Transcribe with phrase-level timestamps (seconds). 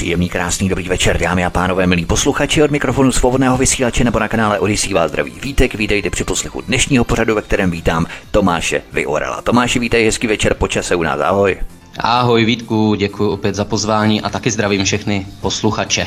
[0.00, 4.28] Příjemný, krásný, dobrý večer, dámy a pánové, milí posluchači od mikrofonu svobodného vysílače nebo na
[4.28, 5.74] kanále Odisí vás zdraví vítek.
[5.74, 9.42] Vítejte při poslechu dnešního pořadu, ve kterém vítám Tomáše Vyorela.
[9.42, 11.56] Tomáši, vítej, hezký večer, počase u nás, ahoj.
[11.98, 16.06] Ahoj Vítku, děkuji opět za pozvání a taky zdravím všechny posluchače.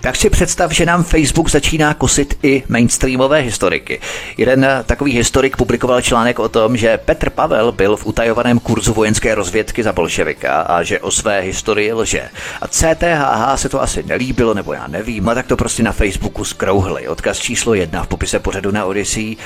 [0.00, 4.00] Tak si představ, že nám Facebook začíná kosit i mainstreamové historiky.
[4.36, 9.34] Jeden takový historik publikoval článek o tom, že Petr Pavel byl v utajovaném kurzu vojenské
[9.34, 12.28] rozvědky za bolševika a že o své historii lže.
[12.60, 16.44] A CTHH se to asi nelíbilo, nebo já nevím, a tak to prostě na Facebooku
[16.44, 17.08] skrouhli.
[17.08, 19.36] Odkaz číslo jedna v popise pořadu na Odyssey.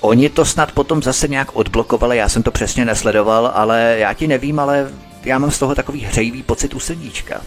[0.00, 4.26] Oni to snad potom zase nějak odblokovali, já jsem to přesně nesledoval, ale já ti
[4.26, 4.88] nevím, ale
[5.24, 7.40] já mám z toho takový hřejivý pocit u srdíčka.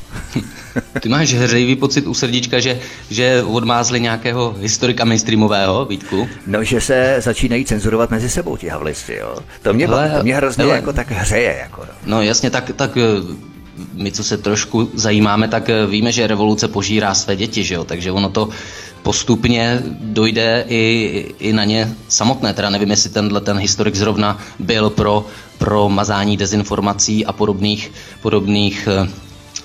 [1.00, 6.30] Ty máš hřejivý pocit u srdíčka, že, že odmázli nějakého historika mainstreamového, Vítku?
[6.48, 9.38] No, že se začínají cenzurovat mezi sebou ti havlisti, jo.
[9.62, 11.58] To mě, hele, to mě hrozně hele, jako tak hřeje.
[11.62, 11.94] Jako, no.
[12.06, 12.98] no jasně, tak, tak
[13.94, 17.84] my, co se trošku zajímáme, tak víme, že revoluce požírá své děti, že jo?
[17.84, 18.50] takže ono to
[19.06, 20.81] postupně dojde i,
[21.39, 22.53] i na ně samotné.
[22.53, 25.25] Teda nevím, jestli tenhle ten historik zrovna byl pro,
[25.58, 29.09] pro mazání dezinformací a podobných, podobných eh,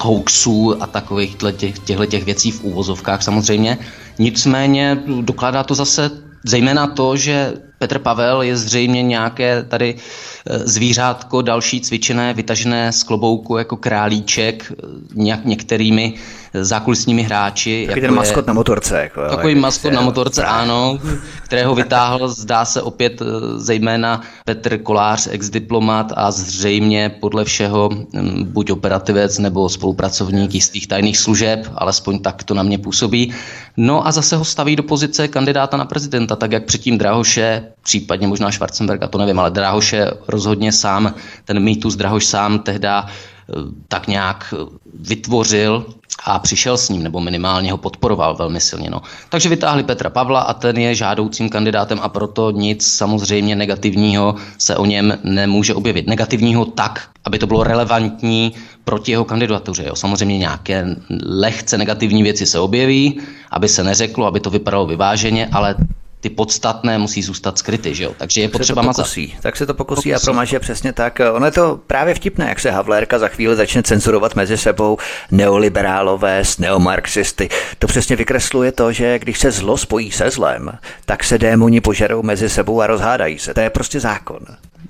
[0.00, 3.78] hoaxů a takových těch, těchto těch věcí v úvozovkách samozřejmě.
[4.18, 6.10] Nicméně dokládá to zase
[6.44, 13.02] zejména to, že Petr Pavel je zřejmě nějaké tady eh, zvířátko další cvičené, vytažené z
[13.02, 14.72] klobouku jako králíček
[15.14, 16.14] nějak některými
[16.54, 17.86] zákulisními hráči.
[17.86, 19.00] Takový jako ten maskot je, na motorce.
[19.00, 20.62] Jako, takový jako maskot na motorce, právě.
[20.62, 20.98] ano,
[21.44, 23.24] kterého vytáhl, zdá se opět eh,
[23.56, 31.18] zejména Petr Kolář, ex-diplomat a zřejmě podle všeho hm, buď operativec nebo spolupracovník jistých tajných
[31.18, 33.34] služeb, alespoň tak to na mě působí.
[33.76, 38.26] No a zase ho staví do pozice kandidáta na prezidenta, tak jak předtím Drahoše, případně
[38.26, 41.14] možná Schwarzenberga, to nevím, ale Drahoše rozhodně sám,
[41.44, 43.52] ten mýtus Drahoš sám tehda eh,
[43.88, 44.54] tak nějak
[44.94, 45.86] vytvořil
[46.24, 48.90] a přišel s ním, nebo minimálně ho podporoval velmi silně.
[48.90, 49.02] No.
[49.28, 54.76] Takže vytáhli Petra Pavla a ten je žádoucím kandidátem a proto nic samozřejmě negativního se
[54.76, 56.06] o něm nemůže objevit.
[56.06, 58.52] Negativního tak, aby to bylo relevantní
[58.84, 59.84] proti jeho kandidatuře.
[59.86, 59.96] Jo.
[59.96, 63.20] Samozřejmě nějaké lehce negativní věci se objeví,
[63.50, 65.74] aby se neřeklo, aby to vypadalo vyváženě, ale
[66.20, 68.14] ty podstatné musí zůstat skryty, že jo?
[68.16, 69.06] Takže je potřeba mazat.
[69.40, 71.20] Tak se to pokusí, pokusí a promaže přesně tak.
[71.32, 74.98] Ono je to právě vtipné, jak se Havlérka za chvíli začne cenzurovat mezi sebou
[75.30, 77.48] neoliberálové s neomarxisty.
[77.78, 80.72] To přesně vykresluje to, že když se zlo spojí se zlem,
[81.04, 83.54] tak se démoni požerou mezi sebou a rozhádají se.
[83.54, 84.40] To je prostě zákon.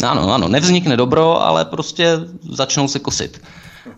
[0.04, 2.18] Ano, ano, nevznikne dobro, ale prostě
[2.50, 3.40] začnou se kosit.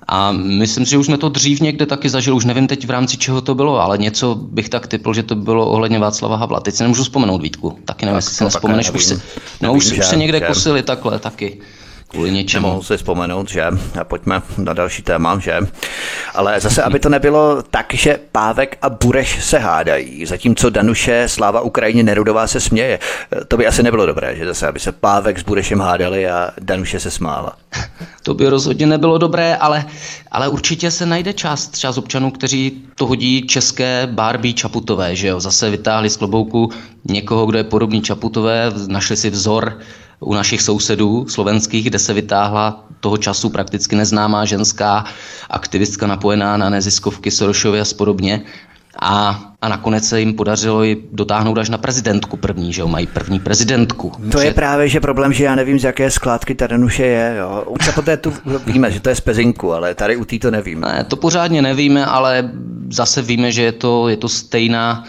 [0.09, 2.91] A myslím si, že už jsme to dřív někde taky zažili, už nevím teď v
[2.91, 6.61] rámci čeho to bylo, ale něco bych tak typl, že to bylo ohledně Václava Havla.
[6.61, 7.79] Teď si nemůžu vzpomenout, Vítku.
[7.85, 8.91] Taky nevím, tak, jestli si nespomeneš.
[8.91, 9.23] Už, si,
[9.61, 10.47] no, už, už se někde že...
[10.47, 11.59] kosili takhle taky
[12.13, 12.67] kvůli něčemu.
[12.67, 13.65] Nemohu si vzpomenout, že
[14.01, 15.59] a pojďme na další téma, že.
[16.35, 21.61] Ale zase, aby to nebylo tak, že Pávek a Bureš se hádají, zatímco Danuše, Sláva
[21.61, 22.99] Ukrajině, Nerudová se směje.
[23.49, 27.01] To by asi nebylo dobré, že zase, aby se Pávek s Burešem hádali a Danuše
[27.01, 27.57] se smála.
[28.23, 29.85] To by rozhodně nebylo dobré, ale,
[30.31, 35.41] ale určitě se najde část, část občanů, kteří to hodí české Barbie Čaputové, že jo.
[35.41, 36.71] Zase vytáhli z klobouku
[37.05, 39.79] někoho, kdo je podobný Čaputové, našli si vzor
[40.23, 45.05] u našich sousedů slovenských, kde se vytáhla toho času prakticky neznámá ženská
[45.51, 48.43] aktivistka napojená na neziskovky Sorosovy a podobně.
[49.01, 53.07] A, a nakonec se jim podařilo ji dotáhnout až na prezidentku první, že jo, mají
[53.07, 54.13] první prezidentku.
[54.33, 57.35] To je právě že problém, že já nevím, z jaké skládky ta Danuše je.
[57.39, 57.65] Jo.
[57.67, 58.33] U Čapoté tu
[58.67, 60.93] víme, že to je z Pezinku, ale tady u té to nevíme.
[60.93, 62.51] Ne, to pořádně nevíme, ale
[62.91, 65.05] zase víme, že je to, je to stejná,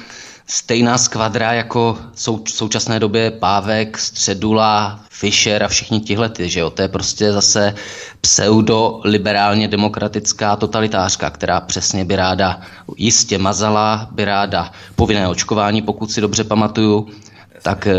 [0.48, 6.82] stejná skvadra jako v současné době Pávek, Středula, Fischer a všichni tihlety, že jo, to
[6.82, 7.76] je prostě zase
[8.22, 12.62] pseudo-liberálně demokratická totalitářka, která přesně by ráda
[12.98, 17.08] jistě mazala, by ráda povinné očkování, pokud si dobře pamatuju,
[17.62, 17.96] tak e,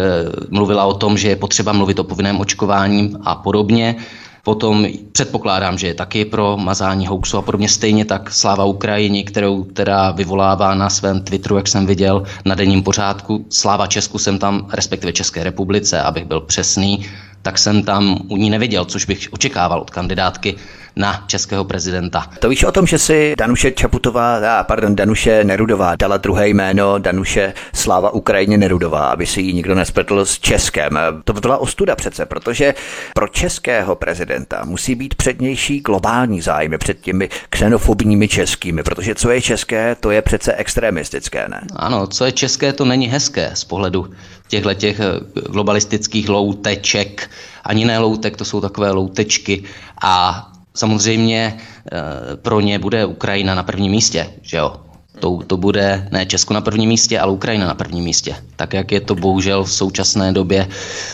[0.51, 3.97] mluvila o tom, že je potřeba mluvit o povinném očkování a podobně.
[4.45, 9.65] Potom předpokládám, že je taky pro mazání hoaxu a podobně stejně tak sláva Ukrajině, kterou
[9.65, 13.47] teda vyvolává na svém Twitteru, jak jsem viděl, na denním pořádku.
[13.51, 17.07] Sláva Česku jsem tam, respektive České republice, abych byl přesný,
[17.45, 20.57] tak jsem tam u ní neviděl, což bych očekával od kandidátky
[20.97, 22.27] na českého prezidenta.
[22.39, 26.99] To víš o tom, že si Danuše Čaputová, a pardon, Danuše Nerudová dala druhé jméno
[26.99, 30.99] Danuše Sláva Ukrajině Nerudová, aby si ji nikdo nespletl s Českem.
[31.25, 32.75] To by byla ostuda přece, protože
[33.15, 39.43] pro českého prezidenta musí být přednější globální zájmy před těmi xenofobními českými, protože co je
[39.43, 41.61] české, to je přece extremistické, ne?
[41.77, 44.11] Ano, co je české, to není hezké z pohledu
[44.49, 45.21] těchto těch eh,
[45.51, 47.31] globalistických louteček.
[47.65, 49.65] Ani ne loutek, to jsou takové loutečky.
[50.03, 54.81] A samozřejmě eh, pro ně bude Ukrajina na prvním místě, že jo?
[55.21, 58.37] To, to bude ne Česko na prvním místě, ale Ukrajina na prvním místě.
[58.57, 60.69] Tak, jak je to bohužel v současné době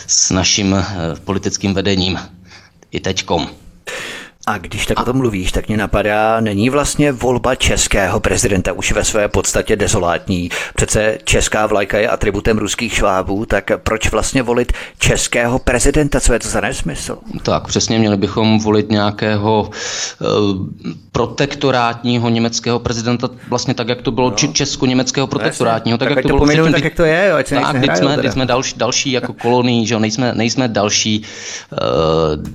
[0.07, 0.85] s naším eh,
[1.23, 2.19] politickým vedením
[2.91, 3.47] i teďkom.
[4.51, 8.91] A když tak o tom mluvíš, tak mě napadá, není vlastně volba českého prezidenta už
[8.91, 10.49] ve své podstatě dezolátní.
[10.75, 16.19] Přece česká vlajka je atributem ruských švábů, tak proč vlastně volit českého prezidenta?
[16.19, 17.17] Co je to za nesmysl?
[17.43, 19.69] Tak přesně měli bychom volit nějakého
[20.19, 20.27] uh,
[21.11, 24.53] protektorátního německého prezidenta, vlastně tak, jak to bylo no.
[24.53, 27.81] česko-německého protektorátního, tak, tak, jak to, to bylo tak, jak to je, jo, ať tak,
[27.81, 31.23] teď jsme, teď jsme další, další jako kolonii, že jo, nejsme, nejsme další,
[31.71, 31.77] uh,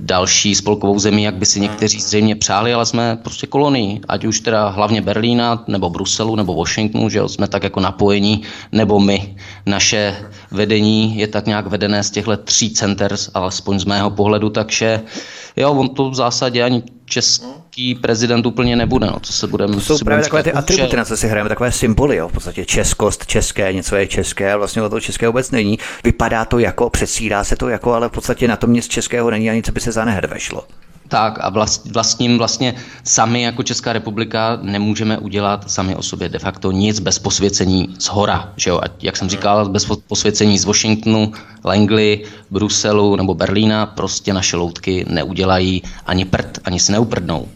[0.01, 4.25] další spolkovou zemí, jak by si někteří kteří zřejmě přáli, ale jsme prostě kolonii, ať
[4.25, 8.41] už teda hlavně Berlína, nebo Bruselu, nebo Washingtonu, že jo, jsme tak jako napojení,
[8.71, 9.35] nebo my.
[9.65, 10.15] Naše
[10.51, 15.01] vedení je tak nějak vedené z těchto tří center, alespoň z mého pohledu, takže
[15.55, 19.07] jo, on to v zásadě ani český prezident úplně nebude.
[19.07, 21.71] No, co se budeme, to jsou právě takové ty atributy, na co si hrajeme, takové
[21.71, 25.51] symboly, jo, v podstatě českost, české, něco je české, ale vlastně o to české vůbec
[25.51, 25.79] není.
[26.03, 29.49] Vypadá to jako, předsírá se to jako, ale v podstatě na tom nic českého není
[29.49, 30.63] ani co by se za nehed vešlo.
[31.07, 36.39] Tak a vlast, vlastním vlastně sami jako Česká republika nemůžeme udělat sami o sobě de
[36.39, 38.53] facto nic bez posvěcení z hora.
[38.55, 38.81] Že jo?
[38.83, 41.31] A jak jsem říkal, bez posvěcení z Washingtonu,
[41.65, 47.47] Langley, Bruselu nebo Berlína prostě naše loutky neudělají ani prd, ani si neuprdnou.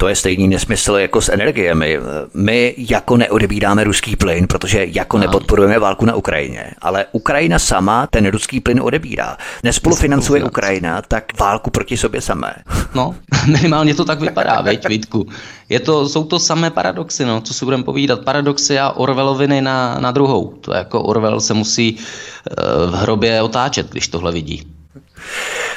[0.00, 1.98] To je stejný nesmysl jako s energiemi.
[2.34, 5.20] My jako neodebíráme ruský plyn, protože jako no.
[5.20, 9.36] nepodporujeme válku na Ukrajině, ale Ukrajina sama ten ruský plyn odebírá.
[9.62, 12.54] Nespolufinancuje Ukrajina, tak válku proti sobě samé.
[12.94, 13.14] No,
[13.46, 15.26] minimálně to tak vypadá, veď, Vítku.
[15.68, 18.24] Je to, jsou to samé paradoxy, no, co si budeme povídat.
[18.24, 20.54] Paradoxy a Orwelloviny na, na druhou.
[20.60, 24.66] To jako Orwell se musí uh, v hrobě otáčet, když tohle vidí.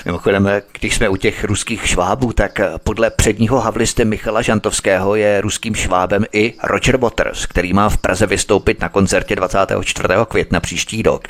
[0.06, 5.76] Mimochodem, když jsme u těch ruských švábů, tak podle předního havlisty Michala Žantovského je ruským
[5.76, 10.08] švábem i Roger Waters, který má v Praze vystoupit na koncertě 24.
[10.28, 11.28] května příští rok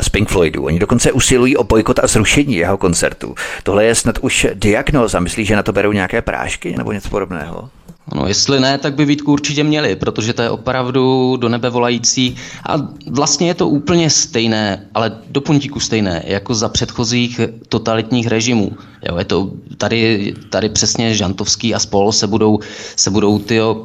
[0.00, 0.64] z Pink Floydu.
[0.64, 3.34] Oni dokonce usilují o bojkot a zrušení jeho koncertu.
[3.62, 5.20] Tohle je snad už diagnoza.
[5.20, 7.70] Myslíš, že na to berou nějaké prášky nebo něco podobného?
[8.14, 12.36] No, jestli ne, tak by Vítku určitě měli, protože to je opravdu do nebe volající
[12.68, 12.76] a
[13.10, 18.72] vlastně je to úplně stejné, ale do puntíku stejné, jako za předchozích totalitních režimů.
[19.08, 22.58] Jo, je to tady, tady přesně Žantovský a spol se budou,
[22.96, 23.84] se budou tyjo, uh,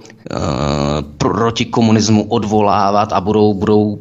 [1.17, 3.99] proti komunismu odvolávat a budou, budou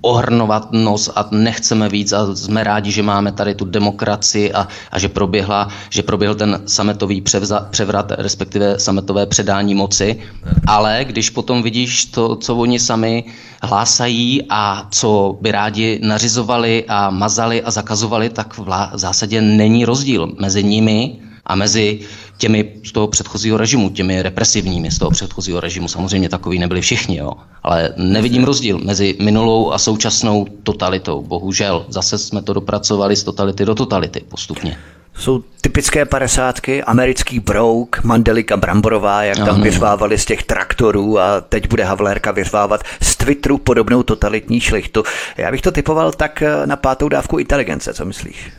[0.00, 4.98] ohrnovat nos a nechceme víc a jsme rádi, že máme tady tu demokracii a, a
[4.98, 10.18] že, proběhla, že proběhl ten sametový převza, převrat, respektive sametové předání moci.
[10.66, 13.24] Ale když potom vidíš to, co oni sami
[13.62, 20.32] hlásají a co by rádi nařizovali a mazali a zakazovali, tak v zásadě není rozdíl
[20.40, 22.00] mezi nimi a mezi
[22.38, 25.88] těmi z toho předchozího režimu, těmi represivními z toho předchozího režimu.
[25.88, 27.32] Samozřejmě takový nebyli všichni, jo.
[27.62, 31.22] ale nevidím rozdíl mezi minulou a současnou totalitou.
[31.22, 34.78] Bohužel, zase jsme to dopracovali z totality do totality postupně.
[35.18, 41.68] Jsou typické padesátky, americký brouk, Mandelika Bramborová, jak tam vyřvávali z těch traktorů a teď
[41.68, 45.02] bude Havlérka vyřvávat z Twitteru podobnou totalitní šlichtu.
[45.36, 48.52] Já bych to typoval tak na pátou dávku inteligence, co myslíš?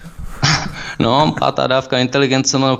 [0.99, 2.77] No, pátá dávka inteligence, no,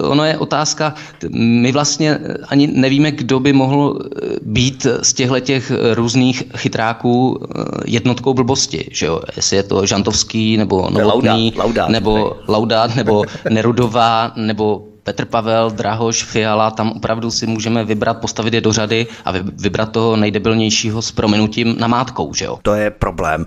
[0.00, 0.94] ono je otázka,
[1.32, 3.98] my vlastně ani nevíme, kdo by mohl
[4.42, 9.20] být z těchto těch různých chytráků eh, jednotkou blbosti, že jo?
[9.36, 15.70] Jestli je to Žantovský, nebo Novotný, Laudát, Laudát, nebo Laudát, nebo Nerudová, nebo Petr Pavel,
[15.70, 21.02] Drahoš, Fiala, tam opravdu si můžeme vybrat, postavit je do řady a vybrat toho nejdebilnějšího
[21.02, 22.58] s prominutím na mátkou, že jo?
[22.62, 23.46] To je problém.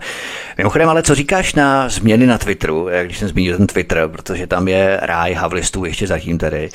[0.57, 4.67] Mimochodem, ale co říkáš na změny na Twitteru, když jsem zmínil ten Twitter, protože tam
[4.67, 6.69] je ráj havlistů ještě zatím tady.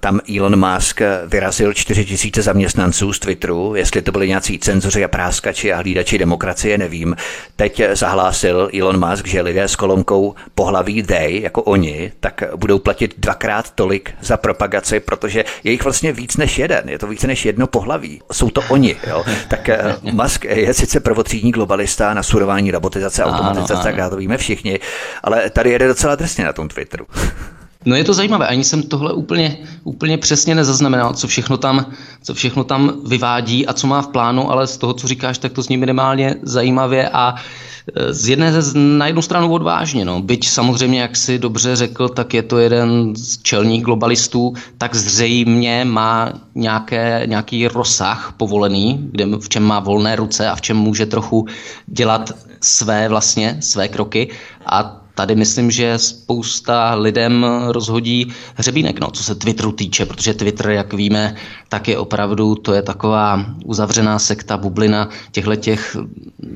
[0.00, 5.08] Tam Elon Musk vyrazil 4 tisíce zaměstnanců z Twitteru, jestli to byli nějací cenzoři a
[5.08, 7.16] práskači a hlídači demokracie, nevím.
[7.56, 13.14] Teď zahlásil Elon Musk, že lidé s kolonkou pohlaví they, jako oni, tak budou platit
[13.18, 17.44] dvakrát tolik za propagaci, protože je jich vlastně víc než jeden, je to více než
[17.44, 18.22] jedno pohlaví.
[18.32, 19.24] Jsou to oni, jo.
[19.48, 24.78] Tak eh, Musk je sice prvotřídní globalista na surování robotizace, automatizace, tak to víme všichni,
[25.22, 27.06] ale tady jede docela drsně na tom Twitteru.
[27.84, 31.86] No je to zajímavé, ani jsem tohle úplně, úplně přesně nezaznamenal, co všechno, tam,
[32.22, 35.52] co všechno tam vyvádí a co má v plánu, ale z toho, co říkáš, tak
[35.52, 37.34] to zní minimálně zajímavě a
[37.94, 40.20] e, z jedné na jednu stranu odvážně, no.
[40.20, 45.84] byť samozřejmě, jak si dobře řekl, tak je to jeden z čelních globalistů, tak zřejmě
[45.84, 51.06] má nějaké, nějaký rozsah povolený, kde, v čem má volné ruce a v čem může
[51.06, 51.46] trochu
[51.86, 54.28] dělat své vlastně, své kroky
[54.66, 60.70] a tady myslím, že spousta lidem rozhodí hřebínek, no, co se Twitteru týče, protože Twitter,
[60.70, 61.36] jak víme,
[61.68, 65.96] tak je opravdu, to je taková uzavřená sekta, bublina těchto těch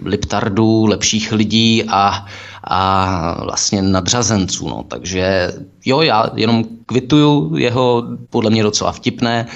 [0.05, 2.25] liptardů, lepších lidí a,
[2.65, 4.69] a vlastně nadřazenců.
[4.69, 4.85] No.
[4.89, 5.53] Takže
[5.85, 9.47] jo, já jenom kvituju jeho podle mě docela vtipné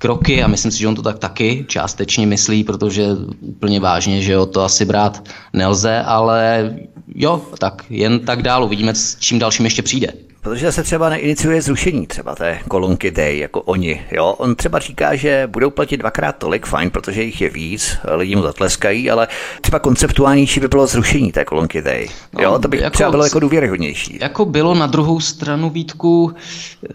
[0.00, 3.06] kroky a myslím si, že on to tak taky částečně myslí, protože
[3.40, 6.70] úplně vážně, že jo, to asi brát nelze, ale
[7.14, 10.12] jo, tak jen tak dál, uvidíme, s čím dalším ještě přijde.
[10.42, 14.06] Protože se třeba neiniciuje zrušení třeba té kolonky Day jako oni.
[14.10, 14.34] Jo?
[14.38, 18.42] On třeba říká, že budou platit dvakrát tolik, fajn, protože jich je víc, lidi mu
[18.42, 19.28] zatleskají, ale
[19.60, 22.08] třeba konceptuálnější by bylo zrušení té kolonky Day.
[22.38, 22.50] Jo?
[22.50, 24.18] No, to by jako, třeba bylo jako důvěryhodnější.
[24.20, 26.32] Jako bylo na druhou stranu Vítku,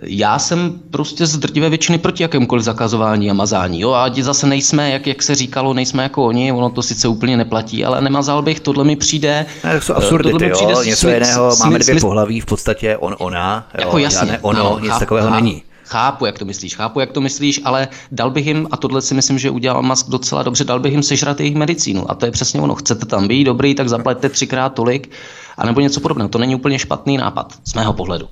[0.02, 3.80] já jsem prostě z drtivé většiny proti jakémkoliv zakazování a mazání.
[3.80, 3.92] Jo?
[3.92, 7.86] A zase nejsme, jak, jak se říkalo, nejsme jako oni, ono to sice úplně neplatí,
[7.86, 9.46] ale nemazal bych, tohle mi přijde.
[9.64, 10.84] Ne, to jsou absurdity, jo?
[10.84, 14.60] Něco smysl, jiného, máme dvě pohlaví, v podstatě on, on ona, jako jo, jasně, ono,
[14.60, 15.64] ano, nic chápu, takového chápu, není.
[15.86, 19.14] Chápu, jak to myslíš, chápu, jak to myslíš, ale dal bych jim, a tohle si
[19.14, 22.12] myslím, že udělal Musk docela dobře, dal bych jim sežrat jejich medicínu.
[22.12, 22.76] A to je přesně ono.
[22.76, 25.12] Chcete tam být dobrý, tak zaplaťte třikrát tolik,
[25.58, 26.30] anebo něco podobného.
[26.30, 28.30] To není úplně špatný nápad, z mého pohledu.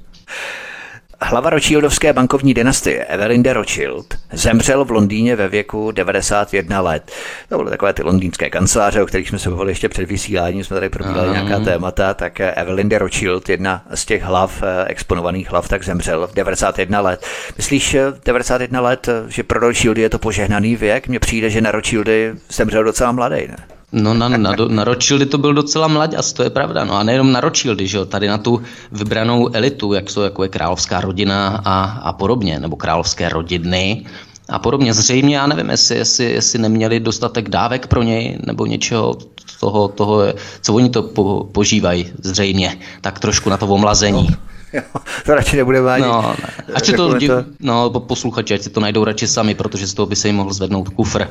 [1.26, 7.12] Hlava Rothschildovské bankovní dynastie Evelyn de Rothschild zemřel v Londýně ve věku 91 let.
[7.50, 10.74] To byly takové ty londýnské kanceláře, o kterých jsme se bavili ještě před vysíláním, jsme
[10.74, 11.46] tady probírali uh-huh.
[11.46, 16.28] nějaká témata, tak Evelyn de Rothschild, jedna z těch hlav, eh, exponovaných hlav, tak zemřel
[16.28, 17.26] v 91 let.
[17.58, 21.08] Myslíš 91 let, že pro Rothschildy je to požehnaný věk?
[21.08, 23.56] Mně přijde, že na Rothschildy zemřel docela mladý, ne?
[23.94, 26.86] No na, na, na Rothschildy to byl docela mladěz, to je pravda.
[26.86, 30.44] No a nejenom na Rothschildy, že jo, tady na tu vybranou elitu, jak jsou jako
[30.44, 34.06] je královská rodina a, a podobně, nebo královské rodiny
[34.50, 34.94] a podobně.
[34.94, 39.18] Zřejmě, já nevím, jestli, jestli, jestli neměli dostatek dávek pro něj, nebo něčeho
[39.60, 40.24] toho, toho
[40.62, 42.78] co oni to po, požívají, zřejmě.
[43.02, 44.28] Tak trošku na to omlazení.
[44.32, 44.38] No.
[44.74, 44.82] Jo,
[45.26, 46.04] to radši nebudeme ani.
[46.04, 46.74] No, ne.
[46.74, 50.16] Ať to, to, no, posluchači, ať si to najdou radši sami, protože z toho by
[50.16, 51.30] se jim mohl zvednout kufr.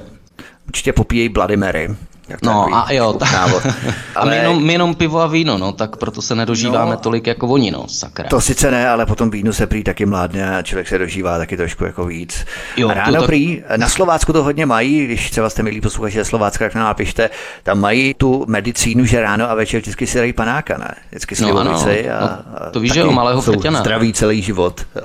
[0.73, 1.91] Určitě popíjejí Bloody Mary.
[2.43, 3.27] No a jo, ta,
[4.17, 7.27] a my jenom, my jenom pivo a víno, no, tak proto se nedožíváme no, tolik
[7.27, 8.29] jako oni, no, sakra.
[8.29, 11.57] To sice ne, ale potom víno se prý taky mládne a člověk se dožívá taky
[11.57, 12.47] trošku jako víc.
[12.77, 16.17] Jo, a ráno to, prý, na Slovácku to hodně mají, když třeba jste milí posluchači
[16.17, 17.31] ze Slovácka, tak nám napište,
[17.63, 20.95] tam mají tu medicínu, že ráno a večer vždycky si dají panáka, ne?
[21.11, 23.81] Vždycky si no, ano, a, no, to víš, že o malého frťana.
[23.81, 24.87] Zdraví celý život.
[24.97, 25.03] Jo.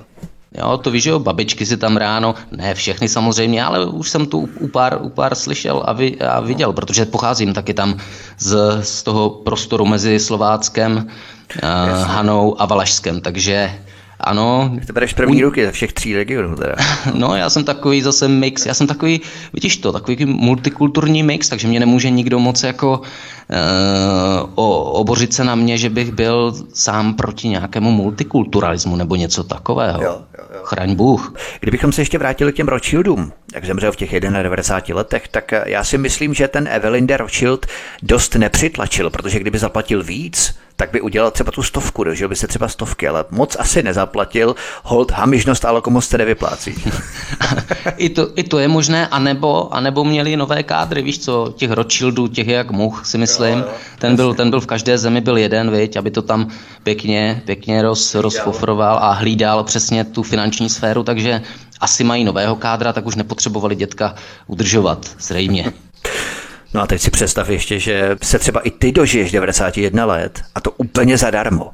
[0.57, 4.25] Jo, to víš, že jo, babičky si tam ráno, ne všechny samozřejmě, ale už jsem
[4.25, 7.97] tu u pár, u pár slyšel a, vy, a viděl, protože pocházím taky tam
[8.37, 13.71] z, z toho prostoru mezi Slováckem, uh, Hanou a Valašskem, takže
[14.19, 14.77] ano.
[14.87, 16.75] To bereš první ruky ze všech tří regionů teda.
[17.13, 19.21] No, já jsem takový zase mix, já jsem takový,
[19.53, 25.55] vidíš to, takový multikulturní mix, takže mě nemůže nikdo moc jako uh, obořit se na
[25.55, 30.03] mě, že bych byl sám proti nějakému multikulturalismu nebo něco takového.
[30.03, 30.61] Jo, jo, jo.
[30.63, 31.33] Chraň Bůh.
[31.59, 35.83] Kdybychom se ještě vrátili k těm Rothschildům, jak zemřel v těch 91 letech, tak já
[35.83, 37.65] si myslím, že ten Evelyn de Rothschild
[38.03, 42.47] dost nepřitlačil, protože kdyby zaplatil víc, tak by udělal třeba tu stovku, dožil by se
[42.47, 46.75] třeba stovky, ale moc asi nezaplatil, hold hamižnost a lokomost se nevyplácí.
[47.97, 52.27] I, to, I to je možné, anebo, anebo měli nové kádry, víš co, těch Rothschildů,
[52.27, 53.59] těch jak much, si myslím.
[53.59, 56.49] Jo, jo, ten, byl, ten byl v každé zemi byl jeden, viď, aby to tam
[56.83, 61.41] pěkně, pěkně roz, rozfofroval a hlídal přesně tu finanční sféru, takže
[61.79, 64.15] asi mají nového kádra, tak už nepotřebovali dětka
[64.47, 65.73] udržovat, zřejmě.
[66.73, 70.61] No a teď si představ ještě, že se třeba i ty dožiješ 91 let a
[70.61, 71.71] to úplně zadarmo.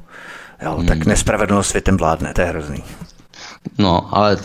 [0.62, 0.86] Jo, hmm.
[0.86, 2.82] tak nespravedlnost světem vládne, to je hrozný.
[3.78, 4.38] No, ale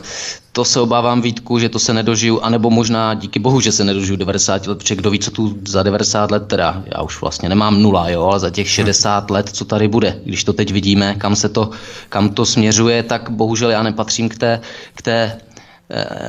[0.52, 4.18] to se obávám Vítku, že to se nedožiju, anebo možná díky bohu, že se nedožiju
[4.18, 7.82] 90 let, protože kdo ví, co tu za 90 let teda, já už vlastně nemám
[7.82, 11.36] nula, jo, ale za těch 60 let, co tady bude, když to teď vidíme, kam
[11.36, 11.70] se to,
[12.10, 14.62] kam to směřuje, tak bohužel já nepatřím k té,
[14.96, 15.38] k té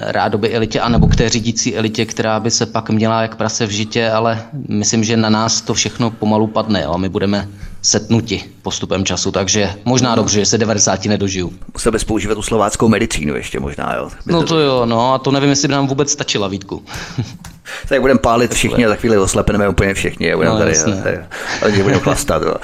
[0.07, 3.71] rádoby elitě, anebo k té řídící elitě, která by se pak měla jak prase v
[3.71, 7.49] žitě, ale myslím, že na nás to všechno pomalu padne a my budeme
[7.83, 11.52] setnuti postupem času, takže možná dobře, že se 90 nedožiju.
[11.73, 14.11] Musel bys používat tu slováckou medicínu ještě možná, jo?
[14.26, 16.85] no to jo, no a to nevím, jestli by nám vůbec stačila, Vítku.
[17.88, 21.19] Tady budeme pálit všichni a za chvíli oslepneme úplně všichni a budeme no, tady, tady,
[21.61, 22.43] tady budeme chlastat.
[22.43, 22.55] Jo.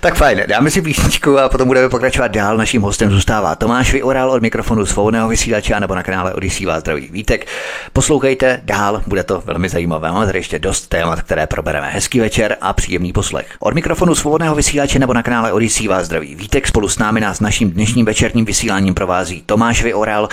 [0.00, 2.56] Tak fajn, dáme si písničku a potom budeme pokračovat dál.
[2.56, 7.08] Naším hostem zůstává Tomáš Vyoral od mikrofonu svobodného vysílače nebo na kanále Odisí vás zdraví
[7.12, 7.46] Vítek.
[7.92, 10.12] Poslouchejte dál, bude to velmi zajímavé.
[10.12, 11.90] Máme tady ještě dost témat, které probereme.
[11.90, 13.46] Hezký večer a příjemný poslech.
[13.58, 16.66] Od mikrofonu svobodného vysílače nebo na kanále Odisí vás zdraví Vítek.
[16.66, 20.28] Spolu s námi nás naším dnešním večerním vysíláním provází Tomáš Vyoral.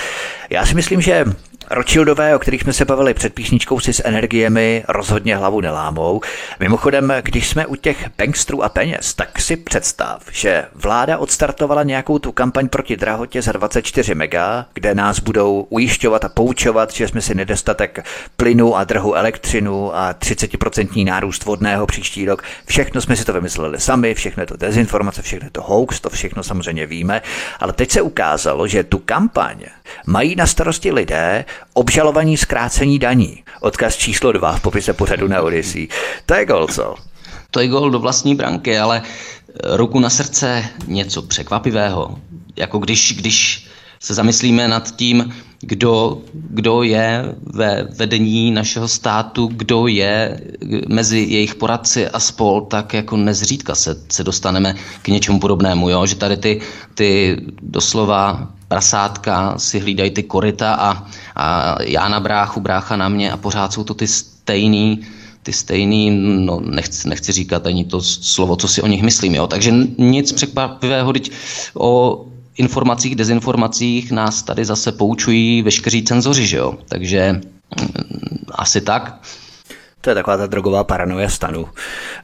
[0.49, 1.25] Já si myslím, že
[1.73, 6.21] Rothschildové, o kterých jsme se bavili před písničkou si s energiemi, rozhodně hlavu nelámou.
[6.59, 12.19] Mimochodem, když jsme u těch bankstrů a peněz, tak si představ, že vláda odstartovala nějakou
[12.19, 17.21] tu kampaň proti drahotě za 24 mega, kde nás budou ujišťovat a poučovat, že jsme
[17.21, 22.43] si nedostatek plynu a drhu elektřinu a 30% nárůst vodného příští rok.
[22.65, 26.09] Všechno jsme si to vymysleli sami, všechno je to dezinformace, všechno je to hoax, to
[26.09, 27.21] všechno samozřejmě víme,
[27.59, 29.57] ale teď se ukázalo, že tu kampaň
[30.05, 33.43] mají na starosti lidé, obžalovaní zkrácení daní.
[33.61, 35.87] Odkaz číslo dva v popise pořadu na Odyssey.
[36.25, 36.95] To je gol, co?
[37.51, 39.01] To je gol do vlastní branky, ale
[39.63, 42.19] ruku na srdce něco překvapivého.
[42.55, 43.67] Jako když, když
[44.01, 50.41] se zamyslíme nad tím, kdo, kdo je ve vedení našeho státu, kdo je
[50.87, 56.05] mezi jejich poradci a spol, tak jako nezřídka se, se dostaneme k něčemu podobnému, jo?
[56.05, 56.61] že tady ty,
[56.93, 63.31] ty doslova prasátka si hlídají ty korita a, a já na bráchu, brácha na mě
[63.31, 65.01] a pořád jsou to ty stejný,
[65.43, 66.09] ty stejný,
[66.45, 69.47] no nechci, nechci říkat ani to slovo, co si o nich myslím, jo.
[69.47, 71.31] Takže nic překvapivého, teď
[71.73, 72.25] o
[72.61, 76.77] informacích, dezinformacích nás tady zase poučují veškeří cenzoři, že jo.
[76.89, 79.21] Takže mm, asi tak.
[80.01, 81.67] To je taková ta drogová paranoja stanu.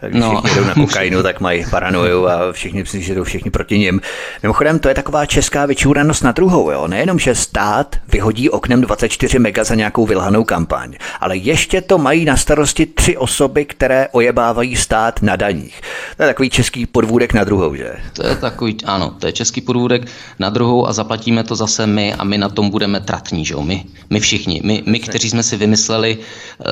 [0.07, 0.41] Když no.
[0.41, 4.01] všichni jdou na kokainu, tak mají paranoju a všichni myslí, že jdou všichni proti nim.
[4.43, 6.71] Mimochodem, to je taková česká vyčúranost na druhou.
[6.71, 6.87] Jo?
[6.87, 12.25] Nejenom, že stát vyhodí oknem 24 mega za nějakou vylhanou kampaň, ale ještě to mají
[12.25, 15.81] na starosti tři osoby, které ojebávají stát na daních.
[16.17, 17.95] To je takový český podvůdek na druhou, že?
[18.13, 20.07] To je takový, ano, to je český podvůdek
[20.39, 23.61] na druhou a zaplatíme to zase my a my na tom budeme tratní, že jo?
[23.61, 26.65] My, my všichni, my, my, kteří jsme si vymysleli uh,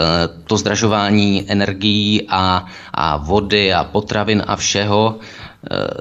[0.47, 5.19] to zdražování zdražování energií a, a vody a potravin a všeho,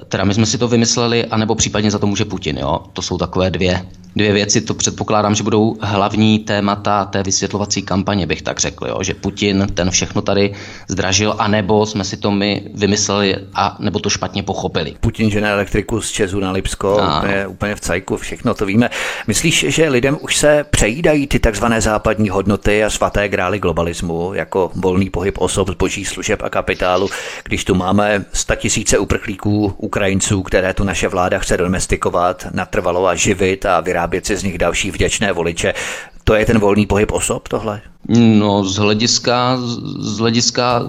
[0.09, 2.59] teda my jsme si to vymysleli, anebo případně za to může Putin.
[2.59, 2.80] Jo?
[2.92, 3.85] To jsou takové dvě
[4.16, 8.99] dvě věci, to předpokládám, že budou hlavní témata té vysvětlovací kampaně, bych tak řekl, jo?
[9.02, 10.52] že Putin ten všechno tady
[10.89, 14.95] zdražil, anebo jsme si to my vymysleli, a nebo to špatně pochopili.
[15.00, 18.91] Putin žene elektriku z Česu na Lipsko, úplně, úplně v cajku, všechno to víme.
[19.26, 24.71] Myslíš, že lidem už se přejídají ty takzvané západní hodnoty a svaté grály globalismu, jako
[24.75, 27.08] volný pohyb osob, zboží, služeb a kapitálu,
[27.45, 28.25] když tu máme
[28.56, 34.36] tisíce uprchlíků, Ukrajinců, které tu naše vláda chce domestikovat, natrvalo a živit a vyrábět si
[34.36, 35.75] z nich další vděčné voliče.
[36.25, 37.80] To je ten volný pohyb osob tohle?
[38.08, 39.58] No, z hlediska,
[39.99, 40.82] z hlediska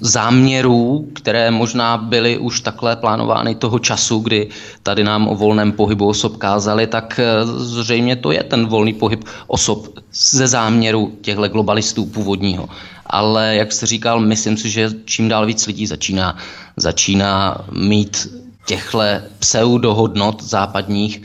[0.00, 4.48] záměrů, které možná byly už takhle plánovány toho času, kdy
[4.82, 9.24] tady nám o volném pohybu osob kázali, tak eh, zřejmě to je ten volný pohyb
[9.46, 12.68] osob ze záměru těchto globalistů původního.
[13.06, 16.36] Ale jak jste říkal, myslím si, že čím dál víc lidí začíná,
[16.76, 18.28] začíná mít
[18.66, 19.00] těchto
[19.38, 21.22] pseudohodnot západních,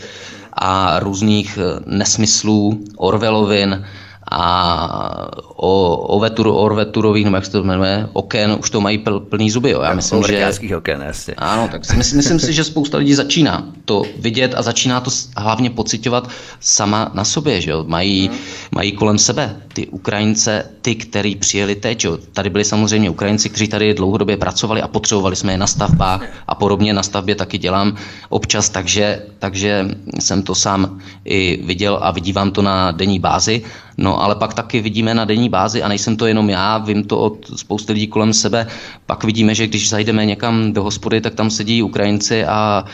[0.57, 3.85] a různých eh, nesmyslů, Orvelovin,
[4.31, 9.19] a o, o vetur, Orveturových, nebo jak se to jmenuje, oken, už to mají pl,
[9.19, 9.69] plný zuby.
[9.69, 9.81] Jo.
[9.81, 10.75] Já myslím, že...
[10.77, 11.33] oken, jasně.
[11.37, 15.69] Ano, tak myslím, myslím si, že spousta lidí začíná to vidět a začíná to hlavně
[15.69, 17.61] pocitovat sama na sobě.
[17.61, 17.83] Že jo.
[17.87, 18.37] Mají, hmm.
[18.71, 22.03] mají kolem sebe ty Ukrajince, ty, kteří přijeli teď.
[22.03, 22.17] Jo.
[22.33, 26.55] Tady byli samozřejmě Ukrajinci, kteří tady dlouhodobě pracovali a potřebovali jsme je na stavbách a
[26.55, 26.93] podobně.
[26.93, 27.95] Na stavbě taky dělám
[28.29, 29.87] občas, takže, takže
[30.19, 33.63] jsem to sám i viděl a vidívám to na denní bázi.
[33.97, 37.19] No ale pak taky vidíme na denní bázi, a nejsem to jenom já, vím to
[37.19, 38.67] od spousty lidí kolem sebe,
[39.05, 42.85] pak vidíme, že když zajdeme někam do hospody, tak tam sedí Ukrajinci a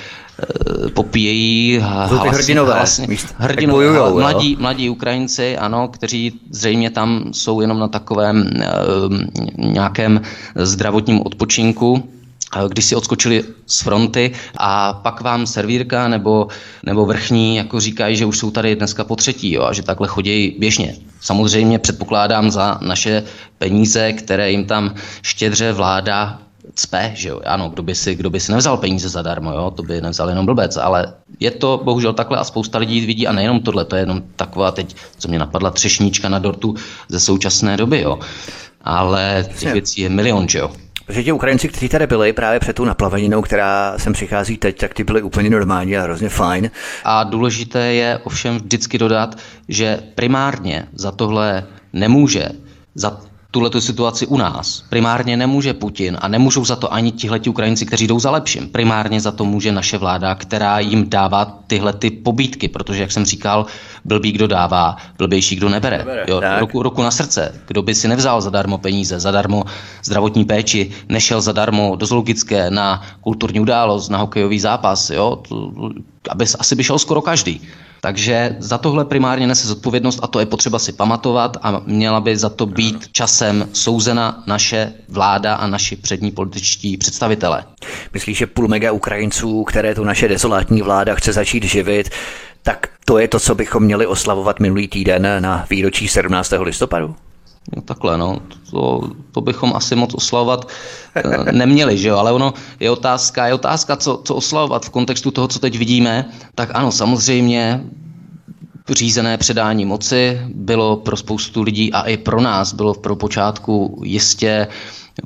[0.87, 7.61] e, popíjejí hlasně, hrdinové, hlasně, hrdinové bojujou, mladí, mladí Ukrajinci, ano, kteří zřejmě tam jsou
[7.61, 8.67] jenom na takovém e,
[9.57, 10.21] nějakém
[10.55, 12.12] zdravotním odpočinku,
[12.67, 16.47] když si odskočili z fronty a pak vám servírka nebo,
[16.83, 20.07] nebo vrchní jako říkají, že už jsou tady dneska po třetí jo, a že takhle
[20.07, 20.95] chodí běžně.
[21.21, 23.23] Samozřejmě předpokládám za naše
[23.57, 26.39] peníze, které jim tam štědře vláda
[26.75, 27.41] cpe, že jo.
[27.45, 30.45] Ano, kdo by, si, kdo by si nevzal peníze zadarmo, jo, to by nevzal jenom
[30.45, 34.01] blbec, ale je to bohužel takhle a spousta lidí vidí a nejenom tohle, to je
[34.01, 36.75] jenom taková teď, co mě napadla, třešníčka na dortu
[37.09, 38.19] ze současné doby, jo.
[38.83, 40.71] Ale těch věcí je milion, že jo.
[41.05, 44.93] Protože ti Ukrajinci, kteří tady byli právě před tou naplaveninou, která sem přichází teď, tak
[44.93, 46.71] ty byly úplně normální a hrozně fajn.
[47.03, 49.37] A důležité je ovšem vždycky dodat,
[49.67, 51.63] že primárně za tohle
[51.93, 52.49] nemůže,
[52.95, 53.21] za
[53.53, 54.83] tuhle situaci u nás.
[54.89, 58.69] Primárně nemůže Putin a nemůžou za to ani tihleti Ukrajinci, kteří jdou za lepším.
[58.69, 63.25] Primárně za to může naše vláda, která jim dává tyhle ty pobídky, protože, jak jsem
[63.25, 63.65] říkal,
[64.05, 65.97] blbý kdo dává, blbější kdo nebere.
[65.97, 67.61] nebere jo, roku, roku na srdce.
[67.67, 69.63] Kdo by si nevzal zadarmo peníze, zadarmo
[70.03, 75.69] zdravotní péči, nešel zadarmo do zoologické na kulturní událost, na hokejový zápas, jo, to,
[76.29, 77.61] aby, asi by šel skoro každý.
[78.03, 82.37] Takže za tohle primárně nese zodpovědnost a to je potřeba si pamatovat a měla by
[82.37, 87.63] za to být časem souzena naše vláda a naši přední političtí představitelé.
[88.13, 92.09] Myslíš, že půl mega Ukrajinců, které tu naše desolátní vláda chce začít živit,
[92.63, 96.53] tak to je to, co bychom měli oslavovat minulý týden na výročí 17.
[96.59, 97.15] listopadu?
[97.75, 98.39] No takhle, no,
[98.71, 100.67] to, to bychom asi moc oslavovat
[101.15, 105.31] eh, neměli, že jo, ale ono je otázka, je otázka, co, co oslavovat v kontextu
[105.31, 107.83] toho, co teď vidíme, tak ano, samozřejmě
[108.89, 114.67] řízené předání moci bylo pro spoustu lidí a i pro nás bylo pro počátku jistě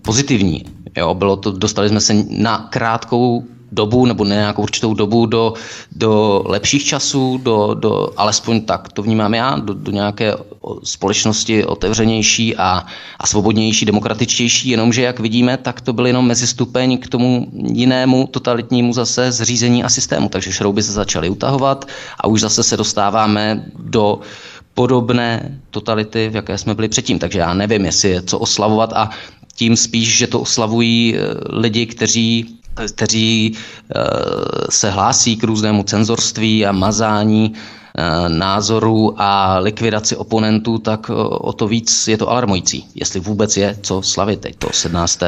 [0.02, 0.66] pozitivní.
[0.98, 5.54] Jo, bylo to, dostali jsme se na krátkou dobu nebo ne nějakou určitou dobu do,
[5.92, 10.34] do lepších časů, do, do, alespoň tak to vnímám já, do, do nějaké
[10.84, 12.86] společnosti otevřenější a,
[13.20, 18.94] a svobodnější, demokratičtější, jenomže jak vidíme, tak to byl jenom mezistupeň k tomu jinému totalitnímu
[18.94, 21.86] zase zřízení a systému, takže šrouby se začaly utahovat
[22.20, 24.20] a už zase se dostáváme do
[24.74, 27.20] podobné totality, v jaké jsme byli předtím.
[27.20, 29.10] Takže já nevím, jestli je co oslavovat a
[29.56, 32.58] tím spíš, že to oslavují eh, lidi, kteří
[32.96, 34.02] kteří eh,
[34.70, 41.54] se hlásí k různému cenzorství a mazání eh, názorů a likvidaci oponentů, tak eh, o
[41.54, 44.40] to víc je to alarmující, jestli vůbec je co slavit.
[44.40, 45.20] Teď, to 17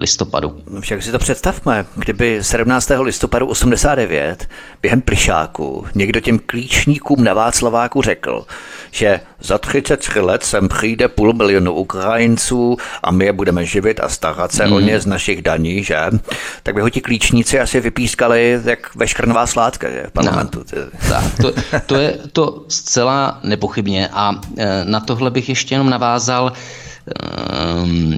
[0.00, 0.62] listopadu.
[0.70, 2.90] No však si to představme, kdyby 17.
[3.00, 4.48] listopadu 89
[4.82, 8.46] během plišáku někdo těm klíčníkům na Václaváku řekl,
[8.90, 14.08] že za 33 let sem přijde půl milionu Ukrajinců a my je budeme živit a
[14.08, 14.72] starat se mm.
[14.72, 15.96] o ně z našich daní, že?
[16.62, 20.04] Tak by ho ti klíčníci asi vypískali jak veškrnová sládka, že?
[20.12, 20.64] Parlamentu.
[20.76, 21.52] No, tak, to,
[21.86, 26.52] to je to zcela nepochybně a e, na tohle bych ještě jenom navázal,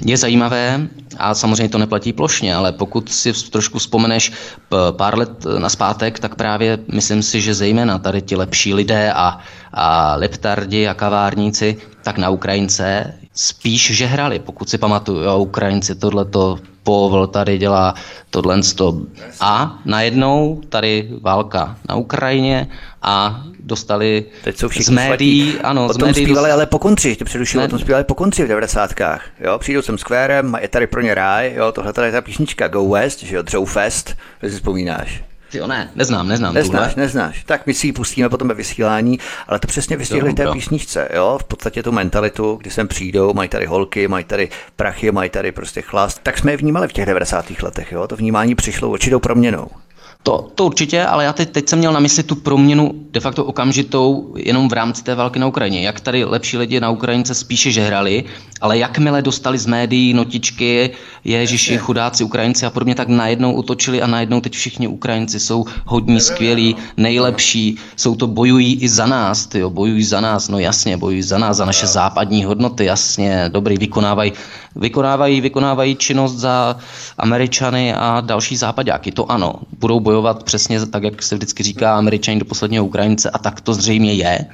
[0.04, 4.32] je zajímavé a samozřejmě to neplatí plošně, ale pokud si trošku vzpomeneš
[4.90, 9.38] pár let na zpátek, tak právě myslím si, že zejména tady ti lepší lidé a,
[9.72, 15.94] a leptardi a kavárníci, tak na Ukrajince spíš že hrali, pokud si pamatuju, jo, Ukrajinci
[15.94, 17.94] tohleto Povel tady dělá
[18.30, 18.60] tohle.
[19.40, 22.68] A najednou tady válka na Ukrajině
[23.02, 25.60] a dostali Teď jsou z médií, svatí.
[25.60, 26.54] ano, o tom z médií zpívali dost...
[26.54, 28.90] ale po konci, ještě předušil, o tom zpívali po konci v 90.
[29.40, 32.68] Jo, přijdou sem skvérem, je tady pro ně ráj, jo, tohle tady je ta písnička
[32.68, 35.22] Go West, že jo, Joe Fest, si vzpomínáš.
[35.50, 36.54] Ty ne, neznám, neznám.
[36.54, 37.04] Neznáš, tuhle.
[37.04, 37.44] neznáš.
[37.44, 41.38] Tak my si ji pustíme potom ve vysílání, ale to přesně vystihli té písničce, jo?
[41.40, 45.52] V podstatě tu mentalitu, kdy sem přijdou, mají tady holky, mají tady prachy, mají tady
[45.52, 46.20] prostě chlast.
[46.22, 47.44] Tak jsme je vnímali v těch 90.
[47.62, 48.06] letech, jo?
[48.06, 49.68] To vnímání přišlo určitou proměnou.
[50.22, 53.44] To, to určitě, ale já teď, teď jsem měl na mysli tu proměnu de facto
[53.44, 55.82] okamžitou jenom v rámci té války na Ukrajině.
[55.82, 58.24] Jak tady lepší lidi na Ukrajince spíše žehrali,
[58.60, 60.90] ale jakmile dostali z médií notičky,
[61.24, 66.20] ježiši, chudáci Ukrajinci a podobně, tak najednou utočili a najednou teď všichni Ukrajinci jsou hodní,
[66.20, 71.22] skvělí, nejlepší, jsou to bojují i za nás, tyjo, bojují za nás, no jasně, bojují
[71.22, 74.32] za nás, za naše západní hodnoty, jasně, dobrý, vykonávají,
[74.76, 76.76] vykonávají, vykonávají činnost za
[77.18, 82.38] Američany a další západáky, to ano, budou bojovat přesně tak, jak se vždycky říká, Američani
[82.38, 84.46] do posledního Ukrajince a tak to zřejmě je.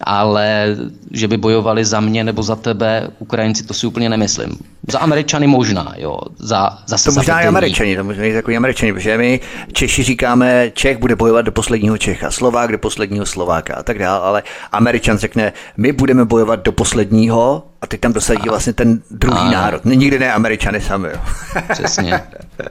[0.00, 0.76] Ale
[1.10, 4.58] že by bojovali za mě nebo za tebe Ukrajinci, to si úplně nemyslím.
[4.88, 6.18] Za Američany možná, jo.
[6.38, 9.40] Za, zase to možná i Američani, to možná i takový Američani, protože my
[9.72, 14.20] Češi říkáme, Čech bude bojovat do posledního Čecha, Slovák do posledního Slováka a tak dále,
[14.20, 19.38] ale Američan řekne, my budeme bojovat do posledního a teď tam dosadí vlastně ten druhý
[19.38, 19.52] ano.
[19.52, 19.84] národ.
[19.84, 21.08] Nikdy ne Američany sami.
[21.08, 21.20] Jo.
[21.72, 22.20] Přesně.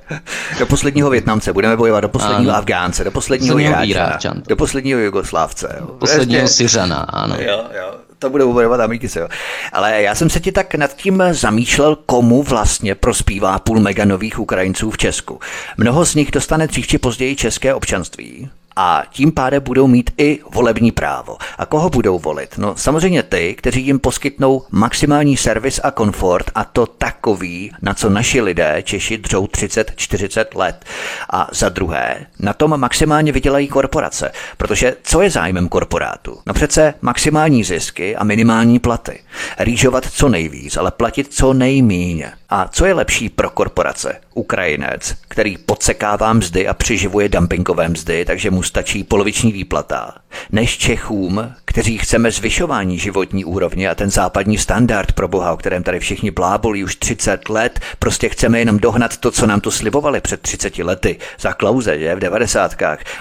[0.60, 2.60] do posledního Větnamce budeme bojovat, do posledního ano.
[2.60, 5.76] Afgánce, do posledního Iráčana, do posledního Jugoslávce.
[5.80, 5.86] Jo.
[5.86, 7.36] Posledního Syřana, ano.
[7.40, 9.28] Jo, jo to bude bojovat Amikis, jo.
[9.74, 14.40] Ale já jsem se ti tak nad tím zamýšlel, komu vlastně prospívá půl mega nových
[14.40, 15.40] Ukrajinců v Česku.
[15.78, 20.40] Mnoho z nich dostane dřív či později české občanství a tím pádem budou mít i
[20.54, 21.38] volební právo.
[21.58, 22.58] A koho budou volit?
[22.58, 28.10] No samozřejmě ty, kteří jim poskytnou maximální servis a komfort a to takový, na co
[28.10, 30.86] naši lidé Češi dřou 30-40 let.
[31.30, 36.38] A za druhé, na tom maximálně vydělají korporace, protože co je zájmem korporátu?
[36.46, 39.20] No přece maximální zisky a minimální platy.
[39.60, 42.26] Rýžovat co nejvíc, ale platit co nejmíň.
[42.56, 44.16] A co je lepší pro korporace?
[44.34, 50.16] Ukrajinec, který podsekává mzdy a přiživuje dumpingové mzdy, takže mu stačí poloviční výplata.
[50.52, 55.84] než Čechům, kteří chceme zvyšování životní úrovně a ten západní standard pro Boha, o kterém
[55.84, 60.22] tady všichni blábolí už 30 let, prostě chceme jenom dohnat to, co nám tu slibovali
[60.22, 62.76] před 30 lety za klauze, že v 90.